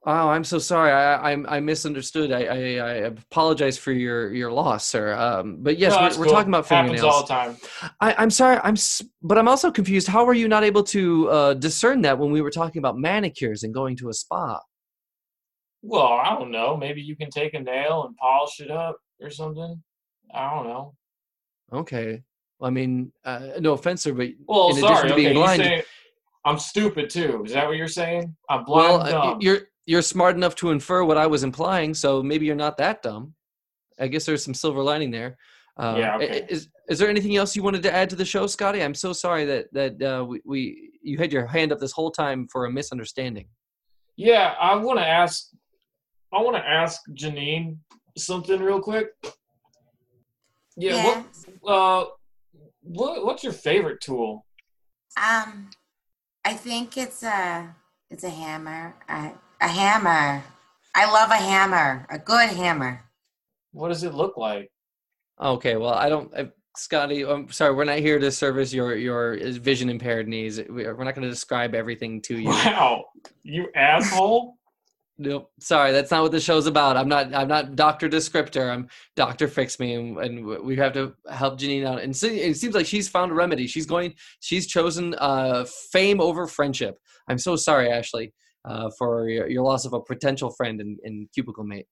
Oh, 0.03 0.29
I'm 0.29 0.43
so 0.43 0.57
sorry. 0.57 0.91
I 0.91 1.31
I, 1.33 1.57
I 1.57 1.59
misunderstood. 1.59 2.31
I, 2.31 2.43
I 2.45 2.57
I 2.77 2.93
apologize 3.05 3.77
for 3.77 3.91
your 3.91 4.33
your 4.33 4.51
loss, 4.51 4.85
sir. 4.87 5.13
Um, 5.13 5.57
but 5.59 5.77
yes, 5.77 5.91
No, 5.93 6.01
we're, 6.01 6.07
we're 6.07 6.25
cool. 6.25 6.33
talking 6.33 6.49
about 6.49 6.67
fingernails. 6.67 7.01
Happens 7.01 7.13
all 7.13 7.21
the 7.21 7.27
time. 7.27 7.57
I, 7.99 8.15
I'm 8.17 8.31
sorry. 8.31 8.59
I'm, 8.63 8.75
but 9.21 9.37
I'm 9.37 9.47
also 9.47 9.69
confused. 9.71 10.07
How 10.07 10.25
were 10.25 10.33
you 10.33 10.47
not 10.47 10.63
able 10.63 10.83
to 10.85 11.29
uh, 11.29 11.53
discern 11.53 12.01
that 12.01 12.17
when 12.17 12.31
we 12.31 12.41
were 12.41 12.49
talking 12.49 12.79
about 12.79 12.97
manicures 12.97 13.61
and 13.61 13.71
going 13.73 13.95
to 13.97 14.09
a 14.09 14.13
spa? 14.13 14.59
Well, 15.83 16.13
I 16.13 16.35
don't 16.37 16.49
know. 16.51 16.75
Maybe 16.75 17.01
you 17.01 17.15
can 17.15 17.29
take 17.29 17.53
a 17.53 17.59
nail 17.59 18.05
and 18.05 18.15
polish 18.17 18.59
it 18.59 18.71
up 18.71 18.97
or 19.19 19.29
something. 19.29 19.83
I 20.33 20.49
don't 20.49 20.67
know. 20.67 20.95
Okay. 21.73 22.23
I 22.61 22.69
mean, 22.69 23.11
uh, 23.25 23.49
no 23.59 23.73
offense, 23.73 24.03
sir, 24.03 24.13
but 24.13 24.29
well, 24.47 24.69
in 24.69 24.77
sorry. 24.77 24.91
addition 24.93 25.09
to 25.09 25.15
being 25.15 25.33
blind, 25.33 25.61
say 25.61 25.83
I'm 26.45 26.59
stupid 26.59 27.09
too. 27.09 27.43
Is 27.45 27.53
that 27.53 27.67
what 27.67 27.77
you're 27.77 27.87
saying? 27.87 28.35
I'm 28.49 28.63
blind. 28.65 29.03
well, 29.03 29.33
uh, 29.33 29.37
you're 29.39 29.61
you're 29.85 30.01
smart 30.01 30.35
enough 30.35 30.55
to 30.55 30.71
infer 30.71 31.03
what 31.03 31.17
I 31.17 31.27
was 31.27 31.43
implying, 31.43 31.93
so 31.93 32.21
maybe 32.21 32.45
you're 32.45 32.55
not 32.55 32.77
that 32.77 33.01
dumb. 33.01 33.33
I 33.99 34.07
guess 34.07 34.25
there's 34.25 34.43
some 34.43 34.53
silver 34.53 34.81
lining 34.81 35.11
there. 35.11 35.37
Uh, 35.77 35.95
Yeah, 35.97 36.15
okay. 36.15 36.45
Is 36.49 36.69
is 36.89 36.99
there 36.99 37.09
anything 37.09 37.37
else 37.37 37.55
you 37.55 37.63
wanted 37.63 37.83
to 37.83 37.93
add 37.93 38.09
to 38.09 38.15
the 38.15 38.25
show, 38.25 38.45
Scotty? 38.47 38.83
I'm 38.83 38.93
so 38.93 39.13
sorry 39.13 39.45
that 39.45 39.73
that 39.73 40.01
uh, 40.01 40.25
we, 40.25 40.41
we 40.45 40.91
you 41.01 41.17
had 41.17 41.31
your 41.31 41.45
hand 41.47 41.71
up 41.71 41.79
this 41.79 41.91
whole 41.91 42.11
time 42.11 42.47
for 42.51 42.65
a 42.65 42.71
misunderstanding. 42.71 43.47
Yeah, 44.17 44.55
I 44.59 44.75
want 44.75 44.99
to 44.99 45.07
ask. 45.07 45.47
I 46.33 46.41
want 46.41 46.55
to 46.57 46.63
ask 46.67 47.01
Janine 47.13 47.77
something 48.17 48.59
real 48.59 48.81
quick. 48.81 49.07
Yeah. 50.77 50.95
Yeah. 50.95 51.23
What? 51.61 51.71
Uh, 51.71 52.05
what? 52.81 53.25
What's 53.25 53.43
your 53.43 53.53
favorite 53.53 54.01
tool? 54.01 54.45
Um, 55.17 55.69
I 56.45 56.53
think 56.53 56.97
it's 56.97 57.23
a 57.23 57.75
it's 58.09 58.23
a 58.23 58.29
hammer. 58.29 58.95
A, 59.09 59.31
a 59.61 59.67
hammer. 59.67 60.43
I 60.93 61.11
love 61.11 61.29
a 61.31 61.35
hammer. 61.35 62.05
A 62.09 62.19
good 62.19 62.49
hammer. 62.49 63.01
What 63.71 63.89
does 63.89 64.03
it 64.03 64.13
look 64.13 64.35
like? 64.37 64.69
Okay, 65.41 65.77
well, 65.77 65.93
I 65.93 66.09
don't, 66.09 66.31
I, 66.37 66.49
Scotty. 66.75 67.25
I'm 67.25 67.49
sorry, 67.51 67.73
we're 67.73 67.83
not 67.85 67.99
here 67.99 68.19
to 68.19 68.31
service 68.31 68.73
your 68.73 68.95
your 68.95 69.37
vision 69.59 69.89
impaired 69.89 70.27
needs. 70.27 70.57
We- 70.57 70.85
We're 70.85 71.03
not 71.03 71.15
going 71.15 71.23
to 71.23 71.29
describe 71.29 71.75
everything 71.75 72.21
to 72.23 72.37
you. 72.37 72.47
Wow, 72.49 73.05
you 73.43 73.69
asshole! 73.75 74.55
Nope. 75.17 75.51
Sorry, 75.59 75.91
that's 75.91 76.09
not 76.09 76.23
what 76.23 76.31
the 76.31 76.39
show's 76.39 76.65
about. 76.65 76.97
I'm 76.97 77.07
not. 77.07 77.31
I'm 77.35 77.47
not 77.47 77.75
Doctor 77.75 78.09
Descriptor. 78.09 78.71
I'm 78.71 78.87
Doctor 79.15 79.47
Fix 79.47 79.79
Me, 79.79 79.93
and, 79.93 80.17
and 80.17 80.45
we 80.63 80.75
have 80.77 80.93
to 80.93 81.13
help 81.29 81.59
Janine 81.59 81.85
out. 81.85 82.01
And 82.01 82.15
so 82.15 82.25
it 82.25 82.55
seems 82.57 82.73
like 82.73 82.87
she's 82.87 83.07
found 83.07 83.31
a 83.31 83.35
remedy. 83.35 83.67
She's 83.67 83.85
going. 83.85 84.15
She's 84.39 84.65
chosen 84.65 85.13
uh, 85.19 85.65
fame 85.91 86.19
over 86.19 86.47
friendship. 86.47 86.97
I'm 87.27 87.37
so 87.37 87.55
sorry, 87.55 87.91
Ashley, 87.91 88.33
uh, 88.65 88.89
for 88.97 89.29
your, 89.29 89.47
your 89.47 89.63
loss 89.63 89.85
of 89.85 89.93
a 89.93 89.99
potential 89.99 90.49
friend 90.51 90.81
and, 90.81 90.99
and 91.03 91.27
cubicle 91.33 91.63
mate. 91.63 91.87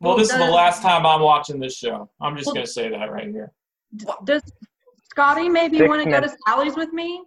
Well, 0.00 0.16
this 0.16 0.30
is 0.30 0.38
the 0.38 0.44
last 0.46 0.82
time 0.82 1.04
I'm 1.04 1.20
watching 1.20 1.60
this 1.60 1.76
show. 1.76 2.10
I'm 2.20 2.36
just 2.36 2.46
Well- 2.46 2.54
gonna 2.54 2.66
say 2.66 2.88
that 2.88 3.10
right 3.12 3.28
here. 3.28 3.52
Does 4.24 4.42
Scotty 5.10 5.48
maybe 5.48 5.78
Six 5.78 5.88
want 5.88 6.04
to 6.04 6.10
go 6.10 6.20
to. 6.20 6.32
Sally's 6.46 6.76
with 6.76 6.92
me? 6.92 7.22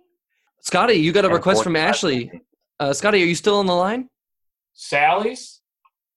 Scotty, 0.61 0.93
you 0.93 1.11
got 1.11 1.25
a 1.25 1.29
request 1.29 1.61
from 1.63 1.75
Ashley. 1.75 2.31
Uh, 2.79 2.93
Scotty, 2.93 3.21
are 3.21 3.25
you 3.25 3.35
still 3.35 3.57
on 3.57 3.65
the 3.65 3.75
line? 3.75 4.07
Sally's? 4.73 5.61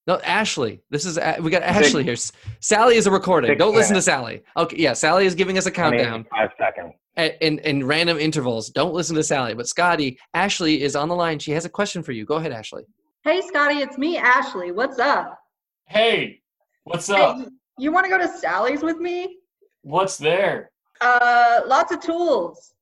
No, 0.07 0.21
Ashley. 0.21 0.81
This 0.91 1.05
is 1.05 1.19
we 1.41 1.51
got 1.51 1.63
Ashley 1.63 2.05
here. 2.05 2.15
Sally 2.61 2.97
is 2.97 3.07
a 3.07 3.11
recording. 3.11 3.51
Six 3.51 3.59
Don't 3.59 3.75
listen 3.75 3.97
to. 3.97 4.03
Sally. 4.03 4.43
Okay, 4.57 4.77
yeah, 4.79 4.93
Sally 4.93 5.27
is 5.27 5.35
giving 5.35 5.59
us 5.59 5.67
a 5.67 5.71
countdown. 5.71 6.25
25 6.25 6.51
seconds. 6.59 6.95
at, 7.17 7.43
in, 7.43 7.59
in 7.61 7.85
random 7.85 8.17
intervals. 8.17 8.71
Don't 8.71 8.95
listen 8.95 9.17
to 9.17 9.25
Sally. 9.25 9.55
But 9.55 9.67
Scotty, 9.67 10.19
Ashley 10.33 10.83
is 10.83 10.95
on 10.95 11.09
the 11.09 11.15
line. 11.17 11.41
She 11.41 11.51
has 11.53 11.65
a 11.65 11.69
question 11.69 12.05
for 12.05 12.13
you. 12.13 12.25
Go 12.25 12.37
ahead, 12.37 12.53
Ashley. 12.53 12.85
Hey, 13.25 13.41
Scotty, 13.41 13.79
it's 13.79 13.99
me, 13.99 14.17
Ashley. 14.17 14.71
What's 14.71 15.01
up? 15.01 15.39
Hey, 15.87 16.41
what's 16.85 17.11
up? 17.11 17.39
Hey, 17.39 17.47
you 17.79 17.91
want 17.91 18.05
to 18.05 18.11
go 18.11 18.19
to 18.19 18.29
Sally's 18.29 18.83
with 18.83 18.99
me? 18.99 19.39
What's 19.83 20.17
there? 20.17 20.71
Uh, 21.01 21.63
lots 21.67 21.93
of 21.93 22.01
tools. 22.01 22.75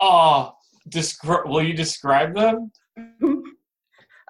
Oh, 0.00 0.52
descri- 0.88 1.46
will 1.48 1.62
you 1.62 1.74
describe 1.74 2.32
them? 2.34 2.70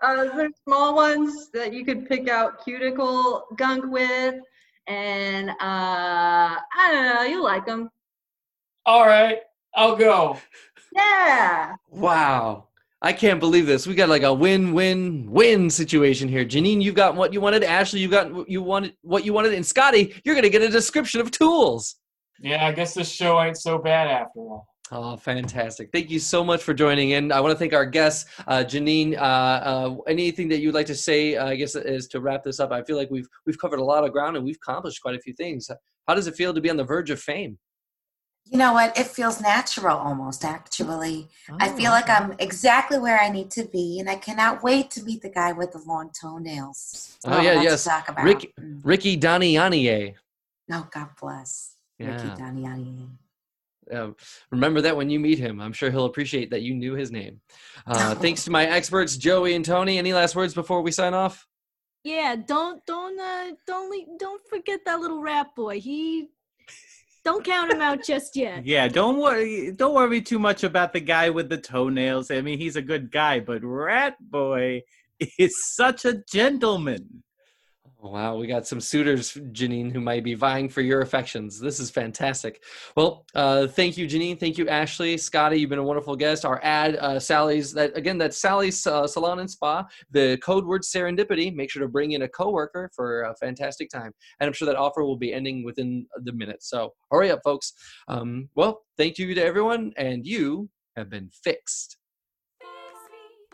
uh, 0.05 0.37
there's 0.37 0.53
small 0.67 0.95
ones 0.95 1.51
that 1.53 1.73
you 1.73 1.85
could 1.85 2.09
pick 2.09 2.29
out 2.29 2.63
cuticle 2.65 3.47
gunk 3.57 3.91
with, 3.91 4.35
and 4.87 5.51
uh, 5.51 5.55
I 5.61 6.91
don't 6.93 7.15
know, 7.15 7.23
you 7.23 7.43
like 7.43 7.67
them. 7.67 7.91
All 8.87 9.07
right, 9.07 9.39
I'll 9.75 9.97
go. 9.97 10.39
Yeah. 10.93 11.75
Wow. 11.91 12.69
I 13.03 13.13
can't 13.13 13.39
believe 13.39 13.67
this. 13.67 13.87
We 13.87 13.95
got 13.95 14.09
like 14.09 14.23
a 14.23 14.33
win-win-win 14.33 15.69
situation 15.69 16.27
here. 16.27 16.43
Janine, 16.45 16.81
you 16.81 16.91
got 16.91 17.15
what 17.15 17.35
you 17.35 17.41
wanted. 17.41 17.63
Ashley, 17.63 18.01
you 18.01 18.09
got 18.09 18.33
what 18.33 18.49
you 18.49 18.63
wanted. 18.63 18.95
What 19.03 19.27
you 19.27 19.35
wanted, 19.35 19.53
and 19.53 19.67
Scotty, 19.67 20.15
you're 20.25 20.35
gonna 20.35 20.49
get 20.49 20.63
a 20.63 20.71
description 20.71 21.21
of 21.21 21.31
tools. 21.31 21.97
Yeah, 22.41 22.67
I 22.67 22.73
guess 22.73 22.95
this 22.95 23.11
show 23.11 23.41
ain't 23.43 23.59
so 23.59 23.77
bad 23.77 24.09
after 24.09 24.41
all. 24.41 24.74
Oh, 24.93 25.17
fantastic! 25.17 25.89
Thank 25.93 26.11
you 26.11 26.19
so 26.19 26.45
much 26.45 26.63
for 26.63 26.75
joining 26.75 27.11
in. 27.11 27.33
I 27.33 27.41
want 27.41 27.53
to 27.53 27.59
thank 27.59 27.73
our 27.73 27.87
guests, 27.87 28.31
uh, 28.47 28.59
Janine. 28.59 29.17
Uh, 29.17 29.21
uh, 29.21 29.97
anything 30.07 30.49
that 30.51 30.61
you'd 30.61 30.75
like 30.75 30.87
to 30.87 30.95
say? 30.95 31.37
Uh, 31.37 31.47
I 31.47 31.57
guess 31.57 31.75
is 31.75 32.07
to 32.09 32.21
wrap 32.21 32.45
this 32.45 32.61
up. 32.61 32.71
I 32.71 32.83
feel 32.83 32.97
like 32.97 33.11
we've 33.11 33.27
we've 33.47 33.59
covered 33.59 33.79
a 33.81 33.85
lot 33.85 34.05
of 34.05 34.13
ground 34.13 34.37
and 34.37 34.45
we've 34.45 34.59
accomplished 34.63 35.01
quite 35.01 35.15
a 35.15 35.21
few 35.21 35.33
things. 35.35 35.71
How 36.07 36.15
does 36.15 36.27
it 36.27 36.35
feel 36.37 36.53
to 36.53 36.61
be 36.61 36.69
on 36.69 36.77
the 36.77 36.85
verge 36.85 37.09
of 37.11 37.19
fame? 37.19 37.59
You 38.45 38.59
know 38.59 38.75
what? 38.75 38.97
It 38.99 39.07
feels 39.07 39.41
natural 39.41 39.97
almost, 39.97 40.45
actually. 40.45 41.29
I 41.59 41.71
Oh, 41.71 41.77
feel 41.77 41.91
like. 41.91 42.11
I'm 42.11 42.35
exactly 42.39 42.99
where 42.99 43.19
I 43.19 43.31
need 43.31 43.51
to 43.53 43.65
be, 43.65 43.99
and 44.01 44.11
I 44.11 44.17
cannot 44.17 44.63
wait 44.63 44.91
to 44.93 45.03
meet 45.03 45.23
the 45.23 45.31
guy 45.31 45.53
with 45.53 45.73
the 45.73 45.79
long 45.87 46.11
toenails. 46.21 47.17
Oh, 47.25 47.41
yeah, 47.41 47.55
to 47.55 47.63
yes. 47.63 47.85
talk 47.85 48.11
about. 48.11 48.23
Rick-. 48.23 48.53
Ricky 48.83 49.17
Danianier. 49.19 50.15
No, 50.69 50.87
God 50.93 51.09
bless. 51.19 51.77
Ricky 51.99 52.13
Yeah. 52.13 52.37
Daniani. 52.39 53.09
Uh, 53.93 54.11
remember 54.51 54.81
that 54.81 54.97
when 54.97 55.11
you 55.11 55.21
meet 55.21 55.39
him. 55.39 55.61
I'm 55.61 55.73
sure 55.73 55.91
he'll 55.91 56.05
appreciate 56.05 56.51
that 56.51 56.63
you 56.63 56.75
knew 56.75 56.95
his 56.95 57.11
name. 57.11 57.41
Uh, 57.87 58.15
thanks 58.25 58.45
to 58.45 58.51
my 58.51 58.67
experts, 58.67 59.17
Joey 59.17 59.55
and 59.55 59.65
Tony. 59.65 59.99
Any 59.99 60.13
last 60.13 60.37
words 60.37 60.55
before 60.55 60.83
we 60.83 60.91
sign 60.91 61.15
off? 61.15 61.47
Yeah, 62.03 62.37
don't 62.37 62.85
don't 62.87 63.19
uh 63.19 63.53
don't 63.67 63.91
le- 63.91 64.19
don't 64.19 64.43
forget 64.49 64.81
that 64.85 65.01
little 65.01 65.23
rat 65.23 65.55
boy. 65.57 65.81
He 65.81 66.29
don't 67.25 67.43
count 67.43 67.73
him 67.73 67.81
out 67.81 68.05
just 68.05 68.37
yet. 68.37 68.67
Yeah, 68.67 68.87
don't 68.89 69.19
worry. 69.19 69.73
Don't 69.73 69.95
worry 69.95 70.21
too 70.21 70.39
much 70.39 70.63
about 70.63 70.93
the 70.93 71.01
guy 71.01 71.31
with 71.31 71.49
the 71.49 71.57
toenails. 71.57 72.31
I 72.31 72.43
mean, 72.43 72.59
he's 72.59 72.77
a 72.77 72.83
good 72.83 73.11
guy, 73.11 73.41
but 73.41 73.65
Rat 73.65 74.17
Boy 74.21 74.83
is 75.39 75.55
such 75.75 76.05
a 76.05 76.23
gentleman. 76.31 77.23
Oh, 78.05 78.11
Wow, 78.11 78.37
we 78.37 78.47
got 78.47 78.67
some 78.67 78.83
suitors, 78.83 79.33
Janine, 79.33 79.91
who 79.91 80.01
might 80.01 80.23
be 80.25 80.35
vying 80.35 80.69
for 80.69 80.83
your 80.83 81.01
affections. 81.01 81.59
This 81.59 81.81
is 81.81 81.91
fantastic. 81.91 82.63
Well, 82.97 83.25
uh, 83.35 83.67
thank 83.67 83.97
you, 83.97 84.07
Janine. 84.07 84.39
Thank 84.39 84.59
you, 84.59 84.69
Ashley. 84.69 85.17
Scotty, 85.17 85.59
you've 85.59 85.71
been 85.71 85.79
a 85.79 85.83
wonderful 85.83 86.15
guest. 86.15 86.45
Our 86.45 86.61
ad, 86.63 86.97
uh, 86.97 87.19
Sally's, 87.19 87.73
that 87.73 87.97
again, 87.97 88.19
that's 88.19 88.37
Sally's 88.37 88.87
uh, 88.87 89.07
Salon 89.07 89.39
and 89.39 89.51
Spa. 89.51 89.87
The 90.11 90.37
code 90.39 90.67
word 90.67 90.83
serendipity. 90.83 91.55
Make 91.55 91.71
sure 91.71 91.81
to 91.81 91.89
bring 91.89 92.13
in 92.13 92.23
a 92.23 92.29
coworker 92.29 92.91
for 92.95 93.23
a 93.23 93.35
fantastic 93.37 93.89
time. 93.89 94.13
And 94.39 94.49
I'm 94.49 94.53
sure 94.53 94.67
that 94.67 94.77
offer 94.77 95.03
will 95.03 95.17
be 95.17 95.33
ending 95.33 95.65
within 95.65 96.07
the 96.25 96.33
minute. 96.33 96.63
So 96.63 96.93
hurry 97.11 97.31
up, 97.31 97.41
folks. 97.43 97.73
Um, 98.09 98.51
well, 98.55 98.83
thank 98.99 99.17
you 99.17 99.35
to 99.35 99.43
everyone, 99.43 99.93
and 99.97 100.27
you 100.27 100.69
have 100.95 101.09
been 101.09 101.31
fixed. 101.43 101.97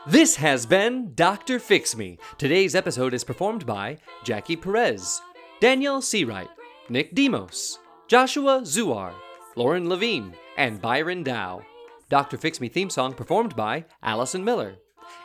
This 0.07 0.37
has 0.37 0.65
been 0.65 1.13
Dr. 1.15 1.59
Fix 1.59 1.95
Me. 1.95 2.19
Today's 2.39 2.75
episode 2.75 3.13
is 3.13 3.23
performed 3.23 3.67
by 3.67 3.99
Jackie 4.25 4.57
Perez, 4.57 5.21
Danielle 5.61 6.01
Seawright, 6.01 6.49
Nick 6.89 7.15
Demos, 7.15 7.79
Joshua 8.09 8.63
Zuar, 8.63 9.13
Lauren 9.57 9.91
Levine, 9.91 10.35
and 10.57 10.81
Byron 10.81 11.23
Dow. 11.23 11.61
Dr. 12.09 12.39
Fix 12.39 12.63
Me 12.63 12.69
theme 12.71 12.89
song 12.89 13.13
performed 13.13 13.55
by 13.55 13.85
Allison 14.03 14.43
Miller. 14.43 14.77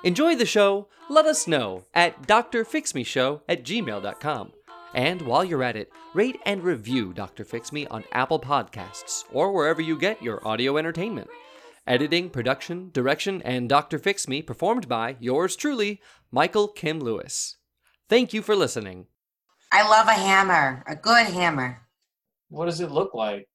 Enjoy 0.03 0.35
the 0.35 0.45
show? 0.45 0.89
Let 1.09 1.25
us 1.25 1.47
know 1.47 1.85
at 1.93 2.27
drfixmeshow 2.27 3.41
at 3.47 3.63
gmail.com. 3.63 4.51
And 4.93 5.21
while 5.21 5.45
you're 5.45 5.63
at 5.63 5.77
it, 5.77 5.89
rate 6.13 6.39
and 6.45 6.61
review 6.61 7.13
Dr. 7.13 7.45
Fix 7.45 7.71
Me 7.71 7.87
on 7.87 8.03
Apple 8.11 8.41
Podcasts 8.41 9.23
or 9.31 9.53
wherever 9.53 9.81
you 9.81 9.97
get 9.97 10.21
your 10.21 10.45
audio 10.45 10.77
entertainment. 10.77 11.29
Editing, 11.87 12.31
production, 12.31 12.89
direction, 12.93 13.43
and 13.43 13.69
Dr. 13.69 13.99
Fix 13.99 14.27
Me 14.27 14.41
performed 14.41 14.87
by 14.87 15.17
yours 15.19 15.55
truly, 15.55 16.01
Michael 16.31 16.67
Kim 16.67 16.99
Lewis. 16.99 17.57
Thank 18.09 18.33
you 18.33 18.41
for 18.41 18.55
listening. 18.55 19.05
I 19.71 19.87
love 19.87 20.07
a 20.07 20.13
hammer, 20.13 20.83
a 20.87 20.95
good 20.95 21.27
hammer. 21.27 21.81
What 22.49 22.65
does 22.65 22.81
it 22.81 22.89
look 22.89 23.13
like? 23.13 23.47